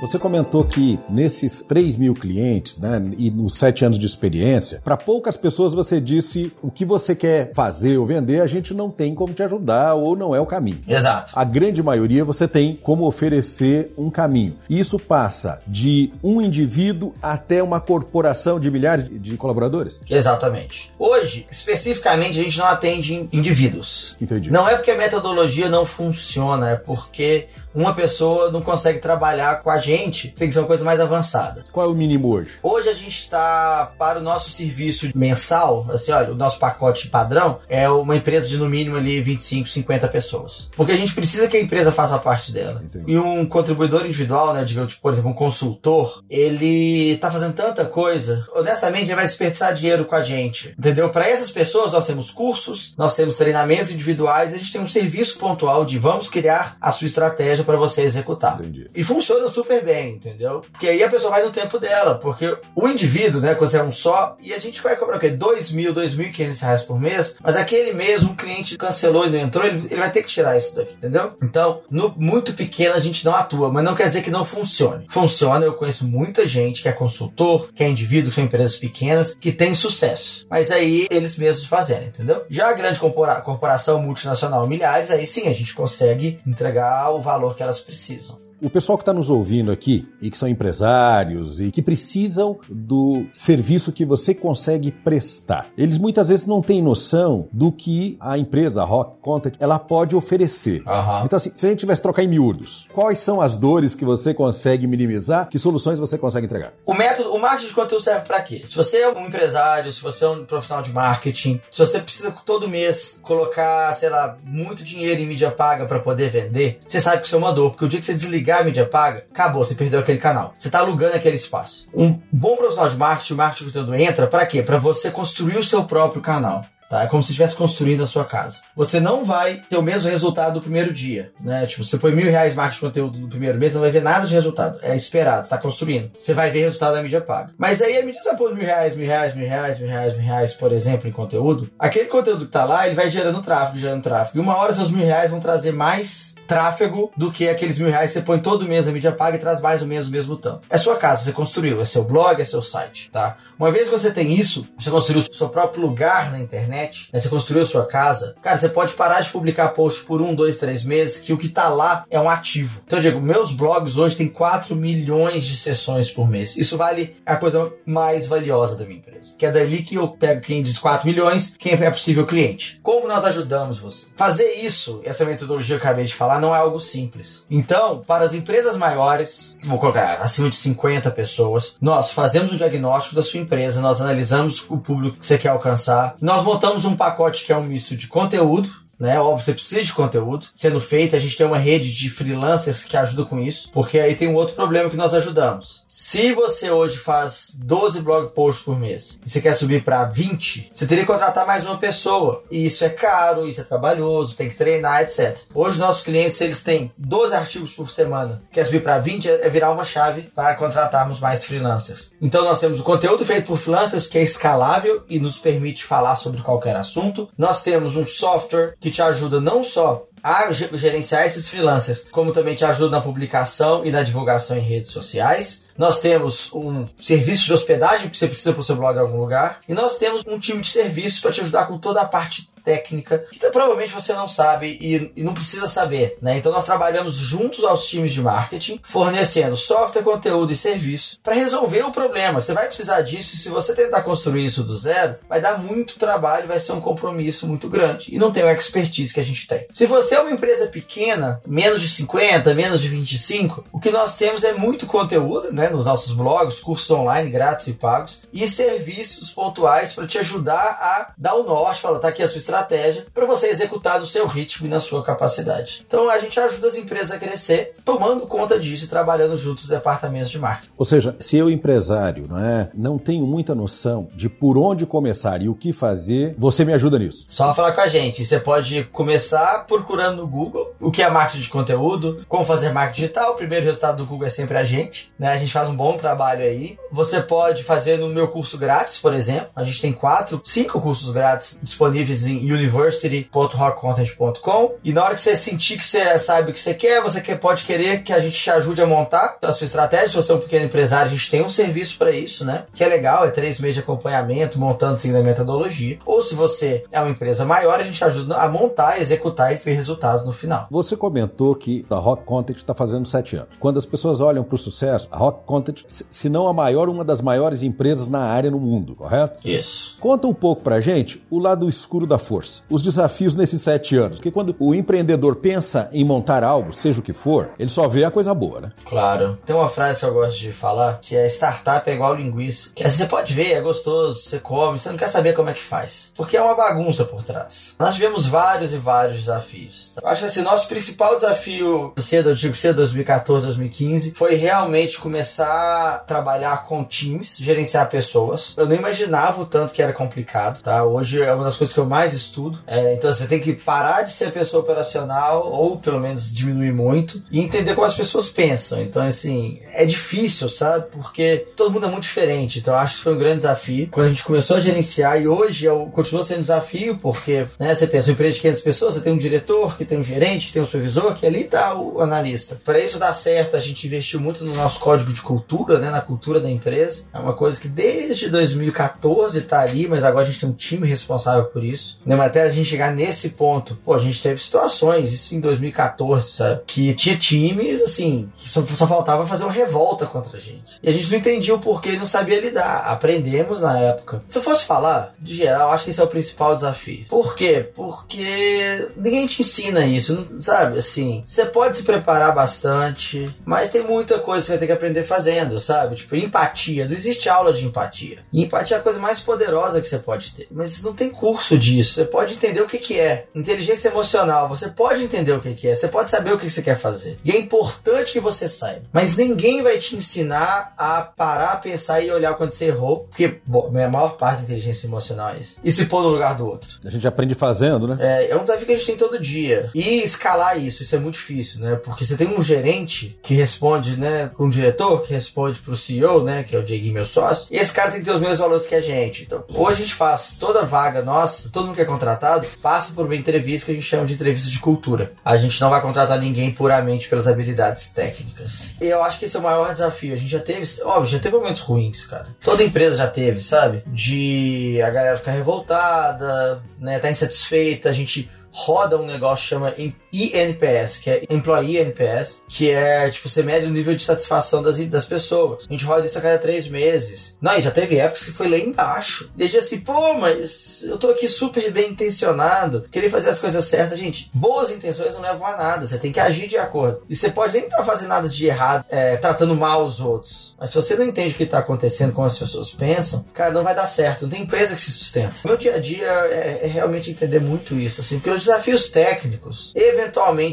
[0.00, 4.96] Você comentou que nesses 3 mil clientes, né, e nos 7 anos de experiência, para
[4.96, 9.12] poucas pessoas você disse o que você quer fazer ou vender, a gente não tem
[9.12, 10.78] como te ajudar ou não é o caminho.
[10.86, 11.32] Exato.
[11.34, 14.54] A grande maioria você tem como oferecer um caminho.
[14.70, 20.00] E isso passa de um indivíduo até uma corporação de milhares de colaboradores?
[20.08, 20.92] Exatamente.
[20.96, 24.16] Hoje, especificamente, a gente não atende indivíduos.
[24.20, 24.48] Entendi.
[24.48, 29.70] Não é porque a metodologia não funciona, é porque uma pessoa não consegue trabalhar com
[29.70, 31.64] a gente, tem que ser uma coisa mais avançada.
[31.72, 32.58] Qual é o mínimo hoje?
[32.62, 37.60] Hoje a gente está para o nosso serviço mensal, assim, olha, o nosso pacote padrão
[37.68, 40.68] é uma empresa de no mínimo ali 25, 50 pessoas.
[40.76, 42.82] Porque a gente precisa que a empresa faça parte dela.
[42.84, 43.12] Entendi.
[43.12, 48.46] E um contribuidor individual, né, digamos, por exemplo, um consultor, ele está fazendo tanta coisa,
[48.54, 50.74] honestamente, ele vai desperdiçar dinheiro com a gente.
[50.78, 51.08] Entendeu?
[51.08, 55.38] Para essas pessoas nós temos cursos, nós temos treinamentos individuais, a gente tem um serviço
[55.38, 58.56] pontual de vamos criar a sua estratégia para você executar.
[58.56, 58.86] Entendi.
[58.94, 60.62] E funciona super bem, entendeu?
[60.72, 63.92] Porque aí a pessoa vai no tempo dela, porque o indivíduo, né, quando é um
[63.92, 65.28] só, e a gente vai cobrar o quê?
[65.30, 69.66] 2 mil, 2.500 reais por mês, mas aquele mês um cliente cancelou e não entrou,
[69.66, 71.32] ele, ele vai ter que tirar isso daqui, entendeu?
[71.42, 75.06] Então, no muito pequeno a gente não atua, mas não quer dizer que não funcione.
[75.08, 79.34] Funciona, eu conheço muita gente que é consultor, que é indivíduo, que são empresas pequenas,
[79.34, 80.46] que tem sucesso.
[80.50, 82.44] Mas aí eles mesmos fazendo, entendeu?
[82.48, 87.54] Já a grande corpora- corporação multinacional, milhares, aí sim a gente consegue entregar o valor
[87.56, 88.38] que elas precisam.
[88.60, 93.24] O pessoal que está nos ouvindo aqui e que são empresários e que precisam do
[93.32, 98.82] serviço que você consegue prestar, eles muitas vezes não têm noção do que a empresa
[98.82, 100.82] a Rock Contact ela pode oferecer.
[100.88, 101.22] Aham.
[101.24, 104.34] Então, assim, se a gente tivesse trocar em miúdos, quais são as dores que você
[104.34, 105.48] consegue minimizar?
[105.48, 106.72] Que soluções você consegue entregar?
[106.84, 108.64] O método, o marketing de conteúdo serve para quê?
[108.66, 112.34] Se você é um empresário, se você é um profissional de marketing, se você precisa
[112.44, 117.20] todo mês colocar, sei lá, muito dinheiro em mídia paga para poder vender, você sabe
[117.20, 119.64] que isso é uma dor, porque o dia que você desligar a mídia paga, acabou,
[119.64, 120.54] você perdeu aquele canal.
[120.58, 121.86] Você tá alugando aquele espaço.
[121.94, 124.62] Um bom profissional de marketing, o marketing conteúdo entra para quê?
[124.62, 126.64] Para você construir o seu próprio canal.
[126.88, 127.02] Tá?
[127.02, 128.62] É como se estivesse construindo a sua casa.
[128.74, 131.32] Você não vai ter o mesmo resultado do primeiro dia.
[131.40, 131.66] Né?
[131.66, 134.26] Tipo, você põe mil reais marketing de conteúdo no primeiro mês, não vai ver nada
[134.26, 134.78] de resultado.
[134.82, 136.10] É esperado, está construindo.
[136.16, 137.52] Você vai ver resultado da mídia paga.
[137.58, 140.24] Mas aí, a que você põe mil reais, mil reais, mil reais, mil reais, mil
[140.24, 144.02] reais, por exemplo, em conteúdo, aquele conteúdo que tá lá, ele vai gerando tráfego, gerando
[144.02, 144.38] tráfego.
[144.38, 148.10] E uma hora seus mil reais vão trazer mais tráfego do que aqueles mil reais
[148.10, 150.34] que você põe todo mês na mídia paga e traz mais ou menos o mesmo
[150.34, 150.62] tanto.
[150.70, 153.36] É sua casa, você construiu, é seu blog, é seu site, tá?
[153.58, 156.77] Uma vez que você tem isso, você construiu o seu próprio lugar na internet,
[157.12, 157.20] né?
[157.20, 160.82] você construiu sua casa, cara, você pode parar de publicar post por um, dois, três
[160.82, 162.82] meses, que o que tá lá é um ativo.
[162.86, 166.56] Então, eu digo, meus blogs hoje têm 4 milhões de sessões por mês.
[166.56, 169.34] Isso vale a coisa mais valiosa da minha empresa.
[169.36, 172.78] Que é dali que eu pego quem diz 4 milhões, quem é possível cliente.
[172.82, 174.08] Como nós ajudamos você?
[174.16, 177.44] Fazer isso, essa metodologia que eu acabei de falar, não é algo simples.
[177.50, 183.14] Então, para as empresas maiores, vou colocar acima de 50 pessoas, nós fazemos o diagnóstico
[183.14, 187.44] da sua empresa, nós analisamos o público que você quer alcançar, nós montamos um pacote
[187.44, 189.20] que é um misto de conteúdo, né?
[189.20, 191.16] Óbvio, você precisa de conteúdo sendo feito.
[191.16, 194.34] A gente tem uma rede de freelancers que ajuda com isso, porque aí tem um
[194.34, 195.84] outro problema que nós ajudamos.
[195.86, 200.70] Se você hoje faz 12 blog posts por mês e você quer subir para 20,
[200.72, 202.42] você teria que contratar mais uma pessoa.
[202.50, 205.36] E isso é caro, isso é trabalhoso, tem que treinar, etc.
[205.54, 208.42] Hoje nossos clientes, eles têm 12 artigos por semana.
[208.50, 212.12] Quer subir para 20 é virar uma chave para contratarmos mais freelancers.
[212.20, 216.16] Então nós temos o conteúdo feito por freelancers que é escalável e nos permite falar
[216.16, 217.28] sobre qualquer assunto.
[217.36, 222.54] Nós temos um software que te ajuda não só a gerenciar esses freelancers, como também
[222.54, 225.64] te ajuda na publicação e na divulgação em redes sociais.
[225.78, 229.20] Nós temos um serviço de hospedagem que você precisa para o seu blog em algum
[229.20, 229.60] lugar.
[229.68, 233.24] E nós temos um time de serviço para te ajudar com toda a parte técnica
[233.30, 236.36] que provavelmente você não sabe e, e, não precisa saber, né?
[236.36, 241.82] Então nós trabalhamos juntos aos times de marketing, fornecendo software, conteúdo e serviço para resolver
[241.84, 242.42] o problema.
[242.42, 245.98] Você vai precisar disso e se você tentar construir isso do zero, vai dar muito
[245.98, 249.46] trabalho, vai ser um compromisso muito grande e não tem o expertise que a gente
[249.46, 249.66] tem.
[249.72, 254.16] Se você é uma empresa pequena, menos de 50, menos de 25, o que nós
[254.16, 259.30] temos é muito conteúdo, né, nos nossos blogs, cursos online grátis e pagos e serviços
[259.30, 263.26] pontuais para te ajudar a dar o norte, falar, tá aqui a sua estratégia para
[263.26, 265.84] você executar no seu ritmo e na sua capacidade.
[265.86, 269.68] Então a gente ajuda as empresas a crescer tomando conta disso e trabalhando junto os
[269.68, 270.72] departamentos de marketing.
[270.76, 275.42] Ou seja, se eu empresário não, é, não tenho muita noção de por onde começar
[275.42, 277.24] e o que fazer, você me ajuda nisso.
[277.28, 278.24] Só falar com a gente.
[278.24, 283.00] Você pode começar procurando no Google o que é marketing de conteúdo, como fazer marketing
[283.02, 283.32] digital.
[283.32, 285.12] O primeiro resultado do Google é sempre a gente.
[285.18, 285.28] Né?
[285.32, 286.78] A gente faz um bom trabalho aí.
[286.92, 289.48] Você pode fazer no meu curso grátis, por exemplo.
[289.56, 295.34] A gente tem quatro, cinco cursos grátis disponíveis em university.rockcontent.com e na hora que você
[295.34, 298.48] sentir que você sabe o que você quer, você pode querer que a gente te
[298.50, 300.10] ajude a montar a sua estratégia.
[300.10, 302.66] Se você é um pequeno empresário, a gente tem um serviço para isso, né?
[302.72, 305.98] Que é legal, é três meses de acompanhamento, montando seguindo a metodologia.
[306.06, 309.74] Ou se você é uma empresa maior, a gente ajuda a montar, executar e ver
[309.74, 310.68] resultados no final.
[310.70, 313.48] Você comentou que a Rock Content está fazendo sete anos.
[313.58, 317.04] Quando as pessoas olham para o sucesso, a Rock Content, se não a maior, uma
[317.04, 319.46] das maiores empresas na área no mundo, correto?
[319.48, 319.96] Isso.
[319.98, 322.62] Conta um pouco para gente o lado escuro da força força.
[322.70, 324.18] Os desafios nesses sete anos.
[324.18, 328.04] Porque quando o empreendedor pensa em montar algo, seja o que for, ele só vê
[328.04, 328.72] a coisa boa, né?
[328.84, 329.38] Claro.
[329.44, 332.70] Tem uma frase que eu gosto de falar, que é startup é igual linguiça.
[332.74, 335.62] Que você pode ver, é gostoso, você come, você não quer saber como é que
[335.62, 336.12] faz.
[336.14, 337.74] Porque é uma bagunça por trás.
[337.78, 339.94] Nós tivemos vários e vários desafios.
[340.00, 344.98] Eu acho que assim, nosso principal desafio cedo, eu digo cedo, 2014, 2015, foi realmente
[344.98, 348.54] começar a trabalhar com times, gerenciar pessoas.
[348.56, 350.84] Eu não imaginava o tanto que era complicado, tá?
[350.84, 352.58] Hoje é uma das coisas que eu mais estudo tudo.
[352.66, 357.22] É, então você tem que parar de ser pessoa operacional, ou pelo menos diminuir muito,
[357.30, 358.80] e entender como as pessoas pensam.
[358.80, 360.86] Então, assim, é difícil, sabe?
[360.92, 362.58] Porque todo mundo é muito diferente.
[362.60, 363.88] Então, acho que foi um grande desafio.
[363.90, 367.74] Quando a gente começou a gerenciar, e hoje é continua sendo um desafio, porque né,
[367.74, 370.48] você pensa, uma empresa de 500 pessoas, você tem um diretor, que tem um gerente,
[370.48, 372.58] que tem um supervisor, que ali está o analista.
[372.64, 376.00] Para isso dar certo, a gente investiu muito no nosso código de cultura, né, na
[376.00, 377.04] cultura da empresa.
[377.12, 380.86] É uma coisa que desde 2014 está ali, mas agora a gente tem um time
[380.86, 382.00] responsável por isso.
[382.04, 386.32] Né, até a gente chegar nesse ponto, pô, a gente teve situações, isso em 2014,
[386.32, 386.60] sabe?
[386.66, 390.78] Que tinha times, assim, que só, só faltava fazer uma revolta contra a gente.
[390.82, 392.80] E a gente não entendia o porquê e não sabia lidar.
[392.80, 394.22] Aprendemos na época.
[394.28, 397.06] Se eu fosse falar, de geral, acho que esse é o principal desafio.
[397.08, 397.70] Por quê?
[397.74, 400.78] Porque ninguém te ensina isso, sabe?
[400.78, 404.72] Assim, você pode se preparar bastante, mas tem muita coisa que você vai ter que
[404.72, 405.96] aprender fazendo, sabe?
[405.96, 406.86] Tipo, empatia.
[406.86, 408.18] Não existe aula de empatia.
[408.32, 410.46] E empatia é a coisa mais poderosa que você pode ter.
[410.50, 411.94] Mas não tem curso disso.
[411.94, 413.26] Você pode entender o que, que é.
[413.34, 415.74] Inteligência emocional, você pode entender o que, que é.
[415.74, 417.18] Você pode saber o que você quer fazer.
[417.24, 418.86] E é importante que você saiba.
[418.92, 423.06] Mas ninguém vai te ensinar a parar, pensar e olhar quando você errou.
[423.08, 425.58] Porque bom, a maior parte da inteligência emocional é isso.
[425.64, 426.78] E se pôr no lugar do outro.
[426.84, 427.96] A gente aprende fazendo, né?
[428.00, 429.70] É, é um desafio que a gente tem todo dia.
[429.74, 431.76] E escalar isso, isso é muito difícil, né?
[431.76, 434.30] Porque você tem um gerente que responde, né?
[434.38, 436.42] Um diretor que responde pro CEO, né?
[436.42, 437.46] Que é o Dieguinho, meu sócio.
[437.50, 439.22] E esse cara tem que ter os mesmos valores que a gente.
[439.22, 443.06] Então, ou a gente faz toda vaga nossa, todo mundo quer contratar contratado passa por
[443.06, 445.12] uma entrevista que a gente chama de entrevista de cultura.
[445.24, 448.70] A gente não vai contratar ninguém puramente pelas habilidades técnicas.
[448.80, 450.14] E eu acho que esse é o maior desafio.
[450.14, 452.28] A gente já teve, óbvio, já teve momentos ruins, cara.
[452.40, 453.82] Toda empresa já teve, sabe?
[453.86, 459.74] De a galera ficar revoltada, né, tá insatisfeita, a gente roda um negócio que chama
[460.12, 464.78] INPS, que é Employee NPS, que é, tipo, você mede o nível de satisfação das,
[464.86, 465.66] das pessoas.
[465.68, 467.36] A gente roda isso a cada três meses.
[467.40, 469.30] Não, e já teve épocas que foi lá embaixo.
[469.36, 473.98] Desde assim, pô, mas eu tô aqui super bem intencionado, queria fazer as coisas certas.
[473.98, 477.02] Gente, boas intenções não levam a nada, você tem que agir de acordo.
[477.08, 480.54] E você pode nem estar tá fazendo nada de errado, é, tratando mal os outros.
[480.58, 483.62] Mas se você não entende o que está acontecendo, como as pessoas pensam, cara, não
[483.62, 484.22] vai dar certo.
[484.22, 485.34] Não tem empresa que se sustenta.
[485.44, 489.72] Meu dia a dia é, é realmente entender muito isso, assim, porque os desafios técnicos,
[489.74, 489.97] eventualmente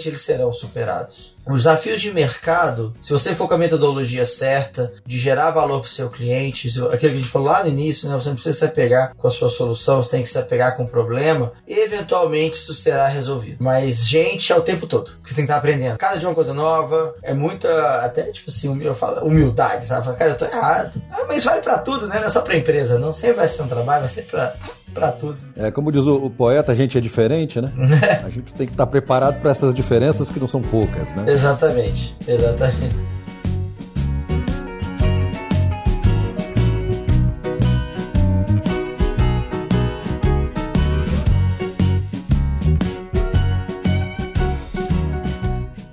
[0.07, 1.35] eles serão superados.
[1.45, 5.87] Os desafios de mercado, se você for com a metodologia certa, de gerar valor para
[5.87, 8.15] o seu cliente, aquilo que a gente falou lá no início, né?
[8.15, 10.83] Você não precisa se apegar com a sua solução, você tem que se apegar com
[10.83, 13.57] o problema, eventualmente isso será resolvido.
[13.59, 15.11] Mas, gente, é o tempo todo.
[15.23, 15.97] Você tem que estar aprendendo.
[15.97, 20.17] Cada dia uma coisa nova, é muita, até tipo assim, eu falo, humildade, sabe?
[20.17, 20.99] Cara, eu tô errado.
[21.11, 22.19] Ah, mas vale para tudo, né?
[22.19, 24.55] Não é só para empresa, não sempre vai ser um trabalho, vai ser para
[24.95, 25.37] para tudo.
[25.57, 27.71] É, como diz o, o, poeta, a gente é diferente, né?
[28.25, 31.25] a gente tem que estar preparado para essas diferenças que não são poucas, né?
[31.27, 32.95] Exatamente, exatamente.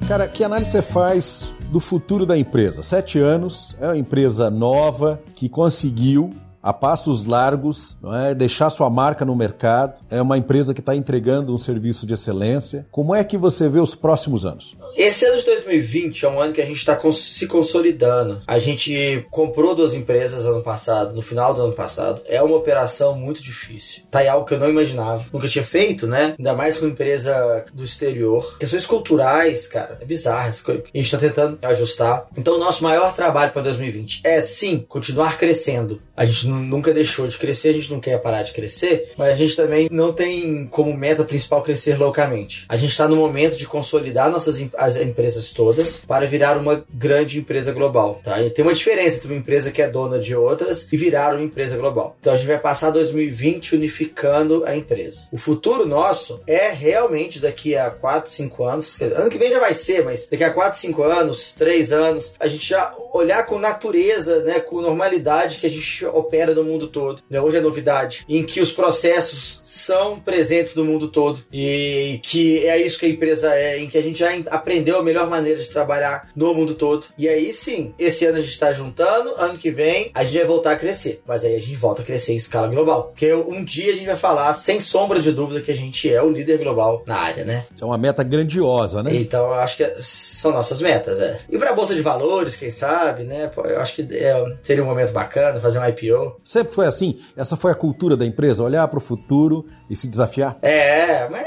[0.07, 2.83] Cara, que análise você faz do futuro da empresa?
[2.83, 6.31] Sete anos, é uma empresa nova que conseguiu
[6.63, 8.35] a passos largos, é?
[8.35, 10.01] deixar sua marca no mercado.
[10.09, 12.87] É uma empresa que está entregando um serviço de excelência.
[12.91, 14.77] Como é que você vê os próximos anos?
[14.97, 18.43] Esse ano de 2020 é um ano que a gente está se consolidando.
[18.47, 22.23] A gente comprou duas empresas ano passado, no final do ano passado.
[22.27, 24.03] É uma operação muito difícil.
[24.11, 25.25] Tá aí algo que eu não imaginava.
[25.33, 26.35] Nunca tinha feito, né?
[26.39, 28.59] Ainda mais com empresa do exterior.
[28.59, 30.49] Questões culturais, cara, é bizarro.
[30.49, 32.27] A gente está tentando ajustar.
[32.37, 36.01] Então, o nosso maior trabalho para 2020 é sim continuar crescendo.
[36.17, 39.35] A gente nunca deixou de crescer, a gente não quer parar de crescer, mas a
[39.35, 42.67] gente também não tem como meta principal crescer loucamente.
[42.69, 47.39] A gente está no momento de consolidar nossas as empresas todas para virar uma grande
[47.39, 48.41] empresa global, tá?
[48.43, 51.43] E tem uma diferença entre uma empresa que é dona de outras e virar uma
[51.43, 52.17] empresa global.
[52.21, 55.29] Então a gente vai passar 2020 unificando a empresa.
[55.33, 59.75] O futuro nosso é realmente daqui a 4, 5 anos, ano que vem já vai
[59.75, 64.41] ser, mas daqui a 4, 5 anos, 3 anos, a gente já olhar com natureza,
[64.41, 67.23] né, com normalidade que a gente opera no mundo todo.
[67.29, 67.41] Né?
[67.41, 72.81] Hoje é novidade, em que os processos são presentes no mundo todo e que é
[72.81, 74.35] isso que a empresa é, em que a gente já
[74.73, 77.05] aprendeu a melhor maneira de trabalhar no mundo todo.
[77.19, 80.47] E aí sim, esse ano a gente está juntando, ano que vem a gente vai
[80.47, 83.63] voltar a crescer, mas aí a gente volta a crescer em escala global, porque um
[83.63, 86.59] dia a gente vai falar sem sombra de dúvida que a gente é o líder
[86.59, 87.65] global na área, né?
[87.81, 89.15] É uma meta grandiosa, né?
[89.15, 91.39] Então eu acho que são nossas metas, é.
[91.51, 93.51] E para a bolsa de valores, quem sabe, né?
[93.57, 96.41] Eu acho que é, seria um momento bacana fazer um IPO.
[96.43, 97.19] Sempre foi assim?
[97.37, 98.63] Essa foi a cultura da empresa?
[98.63, 100.57] Olhar para o futuro e se desafiar?
[100.63, 101.47] É, mas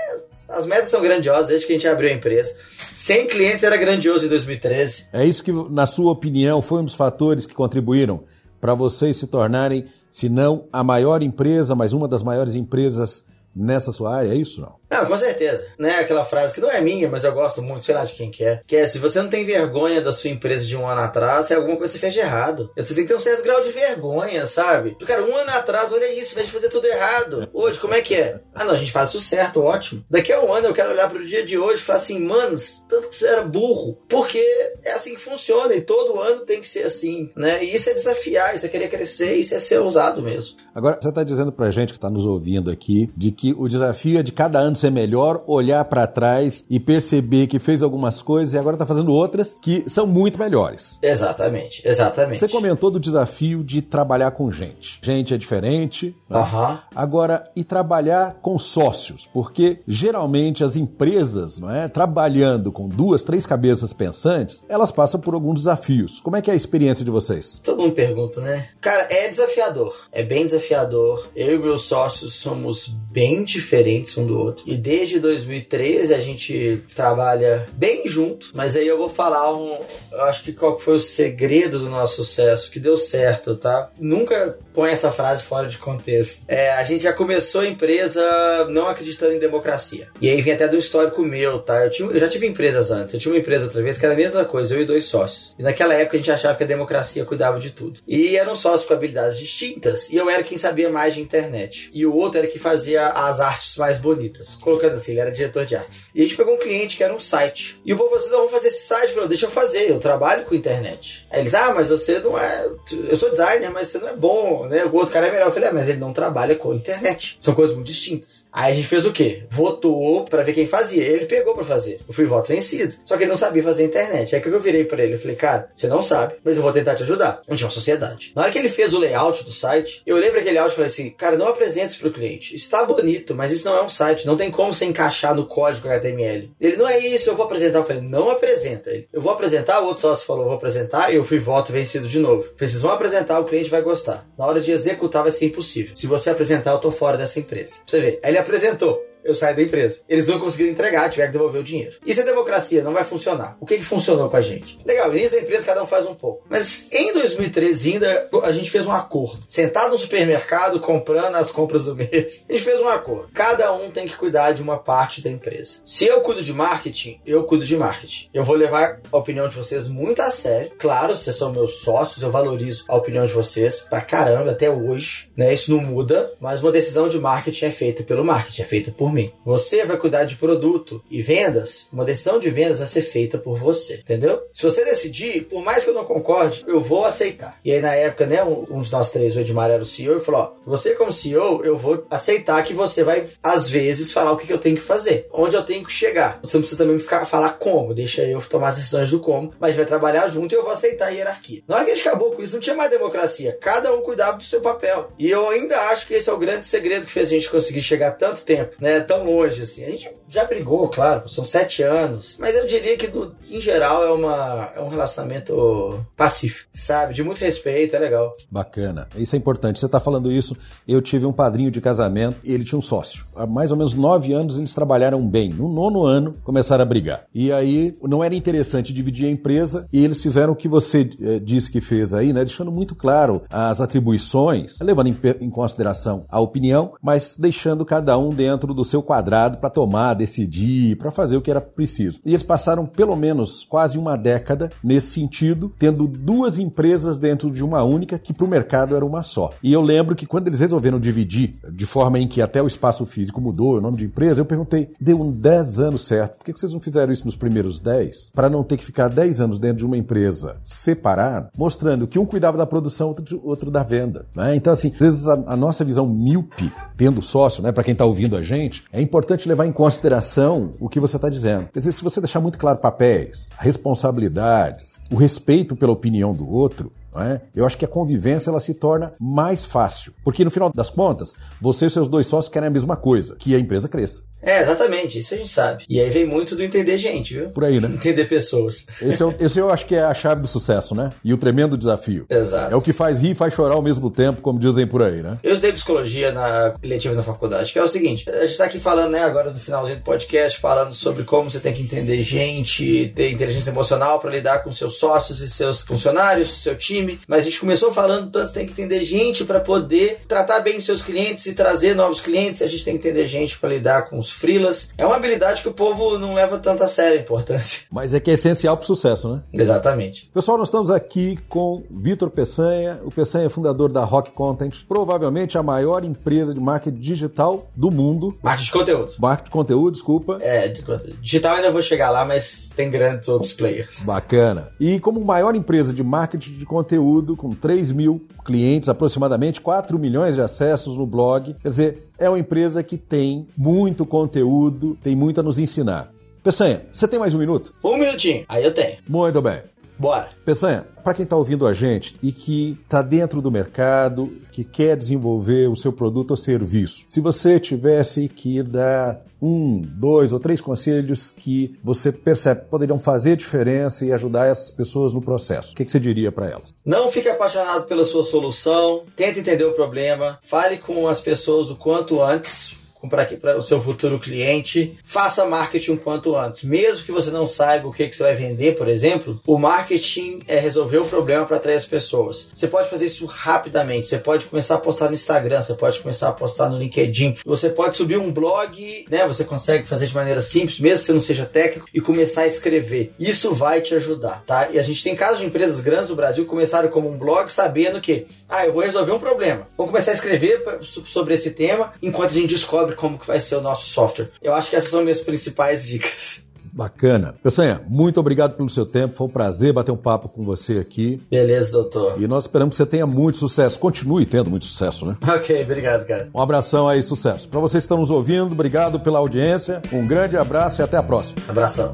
[0.50, 2.56] as metas são grandiosas desde que a gente abriu a empresa.
[2.96, 5.08] 100 clientes era grandioso em 2013.
[5.12, 8.24] É isso que, na sua opinião, foi um dos fatores que contribuíram
[8.60, 13.24] para vocês se tornarem, se não a maior empresa, mas uma das maiores empresas
[13.56, 14.76] nessa sua área, é isso não?
[14.96, 15.66] Não, com certeza.
[15.78, 16.00] Né?
[16.00, 18.44] Aquela frase que não é minha, mas eu gosto muito, sei lá de quem que
[18.44, 18.62] é.
[18.66, 21.56] Que é, se você não tem vergonha da sua empresa de um ano atrás, é
[21.56, 22.72] alguma coisa que você fez errado.
[22.78, 24.96] Você tem que ter um certo grau de vergonha, sabe?
[25.06, 27.50] Cara, um ano atrás, olha isso, vai fazer tudo errado.
[27.54, 28.40] Hoje, como é que é?
[28.54, 30.04] Ah, não, a gente faz isso certo, ótimo.
[30.10, 32.86] Daqui a um ano eu quero olhar pro dia de hoje e falar assim, manos,
[32.88, 33.98] tanto que você era burro.
[34.08, 34.44] Porque
[34.84, 37.64] é assim que funciona e todo ano tem que ser assim, né?
[37.64, 40.58] E isso é desafiar, isso é querer crescer, isso é ser ousado mesmo.
[40.74, 44.20] Agora, você tá dizendo pra gente que tá nos ouvindo aqui de que o desafio
[44.20, 48.54] é de cada ano ser melhor, olhar para trás e perceber que fez algumas coisas
[48.54, 51.00] e agora está fazendo outras que são muito melhores.
[51.02, 52.40] Exatamente, exatamente.
[52.40, 55.00] Você comentou do desafio de trabalhar com gente.
[55.02, 56.16] Gente é diferente.
[56.30, 56.38] Né?
[56.38, 56.78] Uhum.
[56.96, 63.46] Agora, e trabalhar com sócios, porque geralmente as empresas, não é, trabalhando com duas, três
[63.46, 66.20] cabeças pensantes, elas passam por alguns desafios.
[66.20, 67.60] Como é que é a experiência de vocês?
[67.64, 68.68] Todo mundo pergunta, né?
[68.82, 69.96] Cara, é desafiador.
[70.12, 71.28] É bem desafiador.
[71.36, 74.65] Eu e meus sócios somos bem diferentes um do outro.
[74.66, 79.80] E desde 2013 a gente trabalha bem junto, mas aí eu vou falar um.
[80.12, 83.92] Eu acho que qual foi o segredo do nosso sucesso, que deu certo, tá?
[84.00, 86.44] Nunca põe essa frase fora de contexto.
[86.48, 88.22] É, a gente já começou a empresa
[88.70, 90.10] não acreditando em democracia.
[90.20, 91.86] E aí vem até do histórico meu, tá?
[91.86, 93.14] Eu, tinha, eu já tive empresas antes.
[93.14, 95.56] Eu tinha uma empresa outra vez que era a mesma coisa, eu e dois sócios.
[95.58, 98.00] E naquela época a gente achava que a democracia cuidava de tudo.
[98.08, 100.10] E eram sócios com habilidades distintas.
[100.10, 101.90] E eu era quem sabia mais de internet.
[101.94, 104.55] E o outro era que fazia as artes mais bonitas.
[104.62, 106.06] Colocando assim, ele era diretor de arte.
[106.14, 107.80] E a gente pegou um cliente que era um site.
[107.86, 109.14] E o povo falou assim: vamos fazer esse site.
[109.14, 111.26] Falou, deixa eu fazer, eu trabalho com internet.
[111.30, 112.68] Aí eles, ah, mas você não é.
[113.08, 114.86] Eu sou designer, mas você não é bom, né?
[114.86, 115.48] O outro cara é melhor.
[115.48, 117.38] Eu falei, ah, mas ele não trabalha com internet.
[117.40, 118.46] São coisas muito distintas.
[118.52, 119.44] Aí a gente fez o quê?
[119.50, 121.04] Votou para ver quem fazia.
[121.04, 122.00] Ele pegou para fazer.
[122.08, 122.96] Eu fui voto vencido.
[123.06, 124.36] Só que ele não sabia fazer internet.
[124.36, 125.16] Aí que eu virei para ele?
[125.16, 127.42] Eu falei, cara, você não sabe, mas eu vou tentar te ajudar.
[127.48, 128.32] A gente é uma sociedade.
[128.36, 130.90] Na hora que ele fez o layout do site, eu para aquele áudio e falei
[130.90, 132.56] assim, cara, não apresente isso pro cliente.
[132.56, 134.28] Está bonito, mas isso não é um site.
[134.28, 136.52] Não tem como você encaixar no código HTML.
[136.60, 137.80] Ele, não é isso, eu vou apresentar.
[137.80, 138.90] Eu falei, não apresenta.
[138.90, 142.08] Ele, eu vou apresentar, o outro sócio falou, vou apresentar, e eu fui voto vencido
[142.08, 142.50] de novo.
[142.58, 144.28] Vocês vão apresentar, o cliente vai gostar.
[144.38, 145.96] Na hora de executar vai ser impossível.
[145.96, 147.76] Se você apresentar, eu tô fora dessa empresa.
[147.78, 148.20] Pra você ver.
[148.24, 149.15] Aí ele apresentou.
[149.26, 150.02] Eu saio da empresa.
[150.08, 151.98] Eles não conseguiram entregar, tiveram que devolver o dinheiro.
[152.06, 153.58] Isso é democracia, não vai funcionar.
[153.60, 154.80] O que, que funcionou com a gente?
[154.86, 156.46] Legal, início da empresa cada um faz um pouco.
[156.50, 159.44] Mas em 2013 ainda a gente fez um acordo.
[159.50, 162.46] Sentado no supermercado, comprando as compras do mês.
[162.48, 163.30] A gente fez um acordo.
[163.34, 165.80] Cada um tem que cuidar de uma parte da empresa.
[165.84, 168.30] Se eu cuido de marketing, eu cuido de marketing.
[168.34, 170.72] Eu vou levar a opinião de vocês muito a sério.
[170.78, 175.30] Claro, vocês são meus sócios, eu valorizo a opinião de vocês pra caramba até hoje,
[175.36, 175.54] né?
[175.54, 179.12] Isso não muda, mas uma decisão de marketing é feita pelo marketing, é feita por
[179.46, 183.58] Você vai cuidar de produto e vendas, uma decisão de vendas vai ser feita por
[183.58, 184.42] você, entendeu?
[184.54, 187.60] Se você decidir, por mais que eu não concorde, eu vou aceitar.
[187.64, 190.18] E aí na época, né, um, um dos nós três, o Edmar era o CEO,
[190.18, 194.32] e falou, ó, você como CEO, eu vou aceitar que você vai, às vezes, falar
[194.32, 196.40] o que, que eu tenho que fazer, onde eu tenho que chegar.
[196.42, 199.76] Você não precisa também ficar, falar como, deixa eu tomar as decisões do como, mas
[199.76, 201.64] vai trabalhar junto e eu vou aceitar a hierarquia.
[201.68, 203.58] Na hora que a gente acabou com isso, não tinha mais democracia.
[203.62, 205.12] Cada um cuidava do seu papel.
[205.18, 207.82] E eu ainda acho que esse é o grande segredo que fez a gente conseguir
[207.82, 209.05] chegar tanto tempo, né?
[209.08, 209.84] Tão longe, assim.
[209.84, 212.38] A gente já brigou, claro, são sete anos.
[212.40, 217.14] Mas eu diria que, no, em geral, é, uma, é um relacionamento pacífico, sabe?
[217.14, 218.36] De muito respeito, é legal.
[218.50, 219.08] Bacana.
[219.16, 219.80] Isso é importante.
[219.80, 220.56] Você está falando isso.
[220.88, 223.26] Eu tive um padrinho de casamento e ele tinha um sócio.
[223.36, 225.50] Há mais ou menos nove anos eles trabalharam bem.
[225.50, 227.26] No nono ano, começaram a brigar.
[227.34, 231.40] E aí não era interessante dividir a empresa e eles fizeram o que você eh,
[231.40, 232.44] disse que fez aí, né?
[232.44, 238.34] Deixando muito claro as atribuições, levando em, em consideração a opinião, mas deixando cada um
[238.34, 242.20] dentro do seu quadrado para tomar, decidir, para fazer o que era preciso.
[242.26, 247.64] E eles passaram pelo menos quase uma década nesse sentido, tendo duas empresas dentro de
[247.64, 249.52] uma única que para o mercado era uma só.
[249.62, 253.06] E eu lembro que quando eles resolveram dividir, de forma em que até o espaço
[253.06, 256.52] físico mudou, o nome de empresa, eu perguntei, deu um 10 anos certo, por que
[256.52, 258.32] vocês não fizeram isso nos primeiros 10?
[258.34, 262.26] Para não ter que ficar 10 anos dentro de uma empresa separada, mostrando que um
[262.26, 264.26] cuidava da produção, outro, outro da venda.
[264.36, 264.56] Né?
[264.56, 268.06] Então, assim, às vezes a, a nossa visão míope, tendo sócio, né, para quem está
[268.06, 271.70] ouvindo a gente, é importante levar em consideração o que você está dizendo.
[271.74, 276.92] Quer dizer, se você deixar muito claro papéis, responsabilidades, o respeito pela opinião do outro,
[277.18, 277.42] é?
[277.56, 280.14] Eu acho que a convivência ela se torna mais fácil.
[280.24, 283.56] Porque no final das contas, você e seus dois sócios querem a mesma coisa, que
[283.56, 284.22] a empresa cresça.
[284.46, 285.84] É, exatamente, isso a gente sabe.
[285.90, 287.50] E aí vem muito do entender gente, viu?
[287.50, 287.90] Por aí, né?
[287.96, 288.86] Entender pessoas.
[289.02, 291.12] Esse eu, esse eu acho que é a chave do sucesso, né?
[291.24, 292.26] E o tremendo desafio.
[292.30, 292.72] Exato.
[292.72, 295.24] É o que faz rir e faz chorar ao mesmo tempo, como dizem por aí,
[295.24, 295.40] né?
[295.42, 298.80] Eu estudei psicologia na letiva na faculdade, que é o seguinte: a gente tá aqui
[298.80, 303.12] falando, né, agora do finalzinho do podcast, falando sobre como você tem que entender gente,
[303.16, 307.20] ter inteligência emocional para lidar com seus sócios e seus funcionários, seu time.
[307.28, 310.80] Mas a gente começou falando tanto, você tem que entender gente para poder tratar bem
[310.80, 312.62] seus clientes e trazer novos clientes.
[312.62, 314.90] A gente tem que entender gente para lidar com os freelas.
[314.98, 317.84] É uma habilidade que o povo não leva tanto a sério a importância.
[317.92, 319.42] Mas é que é essencial para o sucesso, né?
[319.54, 320.30] Exatamente.
[320.34, 323.00] Pessoal, nós estamos aqui com Vitor Peçanha.
[323.04, 327.90] O Peçanha é fundador da Rock Content, provavelmente a maior empresa de marketing digital do
[327.90, 328.38] mundo.
[328.42, 329.14] Marketing de conteúdo.
[329.20, 330.38] Marketing de conteúdo, desculpa.
[330.42, 331.18] É, de conteúdo.
[331.22, 334.04] digital ainda vou chegar lá, mas tem grandes outros players.
[334.04, 334.72] Bacana.
[334.80, 340.36] E como maior empresa de marketing de conteúdo, com 3 mil clientes, aproximadamente 4 milhões
[340.36, 345.40] de acessos no blog, quer dizer, é uma empresa que tem muito conteúdo, tem muito
[345.40, 346.12] a nos ensinar.
[346.44, 347.74] Peçanha, você tem mais um minuto?
[347.84, 348.98] Um minutinho, aí eu tenho.
[349.10, 349.62] Muito bem.
[349.98, 350.30] Bora.
[350.44, 354.98] Peçanha, para quem está ouvindo a gente e que está dentro do mercado, que quer
[354.98, 360.60] desenvolver o seu produto ou serviço, se você tivesse que dar um, dois ou três
[360.60, 365.76] conselhos que você percebe que poderiam fazer diferença e ajudar essas pessoas no processo, o
[365.76, 366.74] que, que você diria para elas?
[366.84, 371.76] Não fique apaixonado pela sua solução, tente entender o problema, fale com as pessoas o
[371.76, 372.76] quanto antes
[373.08, 376.64] para o seu futuro cliente, faça marketing o quanto antes.
[376.64, 380.40] Mesmo que você não saiba o que, que você vai vender, por exemplo, o marketing
[380.48, 382.50] é resolver o problema para atrair as pessoas.
[382.54, 384.08] Você pode fazer isso rapidamente.
[384.08, 387.70] Você pode começar a postar no Instagram, você pode começar a postar no LinkedIn, você
[387.70, 389.28] pode subir um blog, né?
[389.28, 392.48] Você consegue fazer de maneira simples, mesmo que você não seja técnico, e começar a
[392.48, 393.14] escrever.
[393.20, 394.70] Isso vai te ajudar, tá?
[394.72, 397.50] E a gente tem casos de empresas grandes do Brasil que começaram como um blog
[397.50, 399.68] sabendo que, ah, eu vou resolver um problema.
[399.78, 403.56] Vou começar a escrever sobre esse tema enquanto a gente descobre como que vai ser
[403.56, 404.30] o nosso software.
[404.42, 406.46] Eu acho que essas são minhas principais dicas.
[406.76, 407.36] Bacana.
[407.42, 409.16] Peçanha, muito obrigado pelo seu tempo.
[409.16, 411.22] Foi um prazer bater um papo com você aqui.
[411.32, 412.22] Beleza, doutor.
[412.22, 413.80] E nós esperamos que você tenha muito sucesso.
[413.80, 415.16] Continue tendo muito sucesso, né?
[415.26, 416.28] Ok, obrigado, cara.
[416.36, 417.48] Um abração aí, sucesso.
[417.48, 419.82] Para vocês que estão nos ouvindo, obrigado pela audiência.
[419.94, 421.42] Um grande abraço e até a próxima.
[421.48, 421.94] Abração.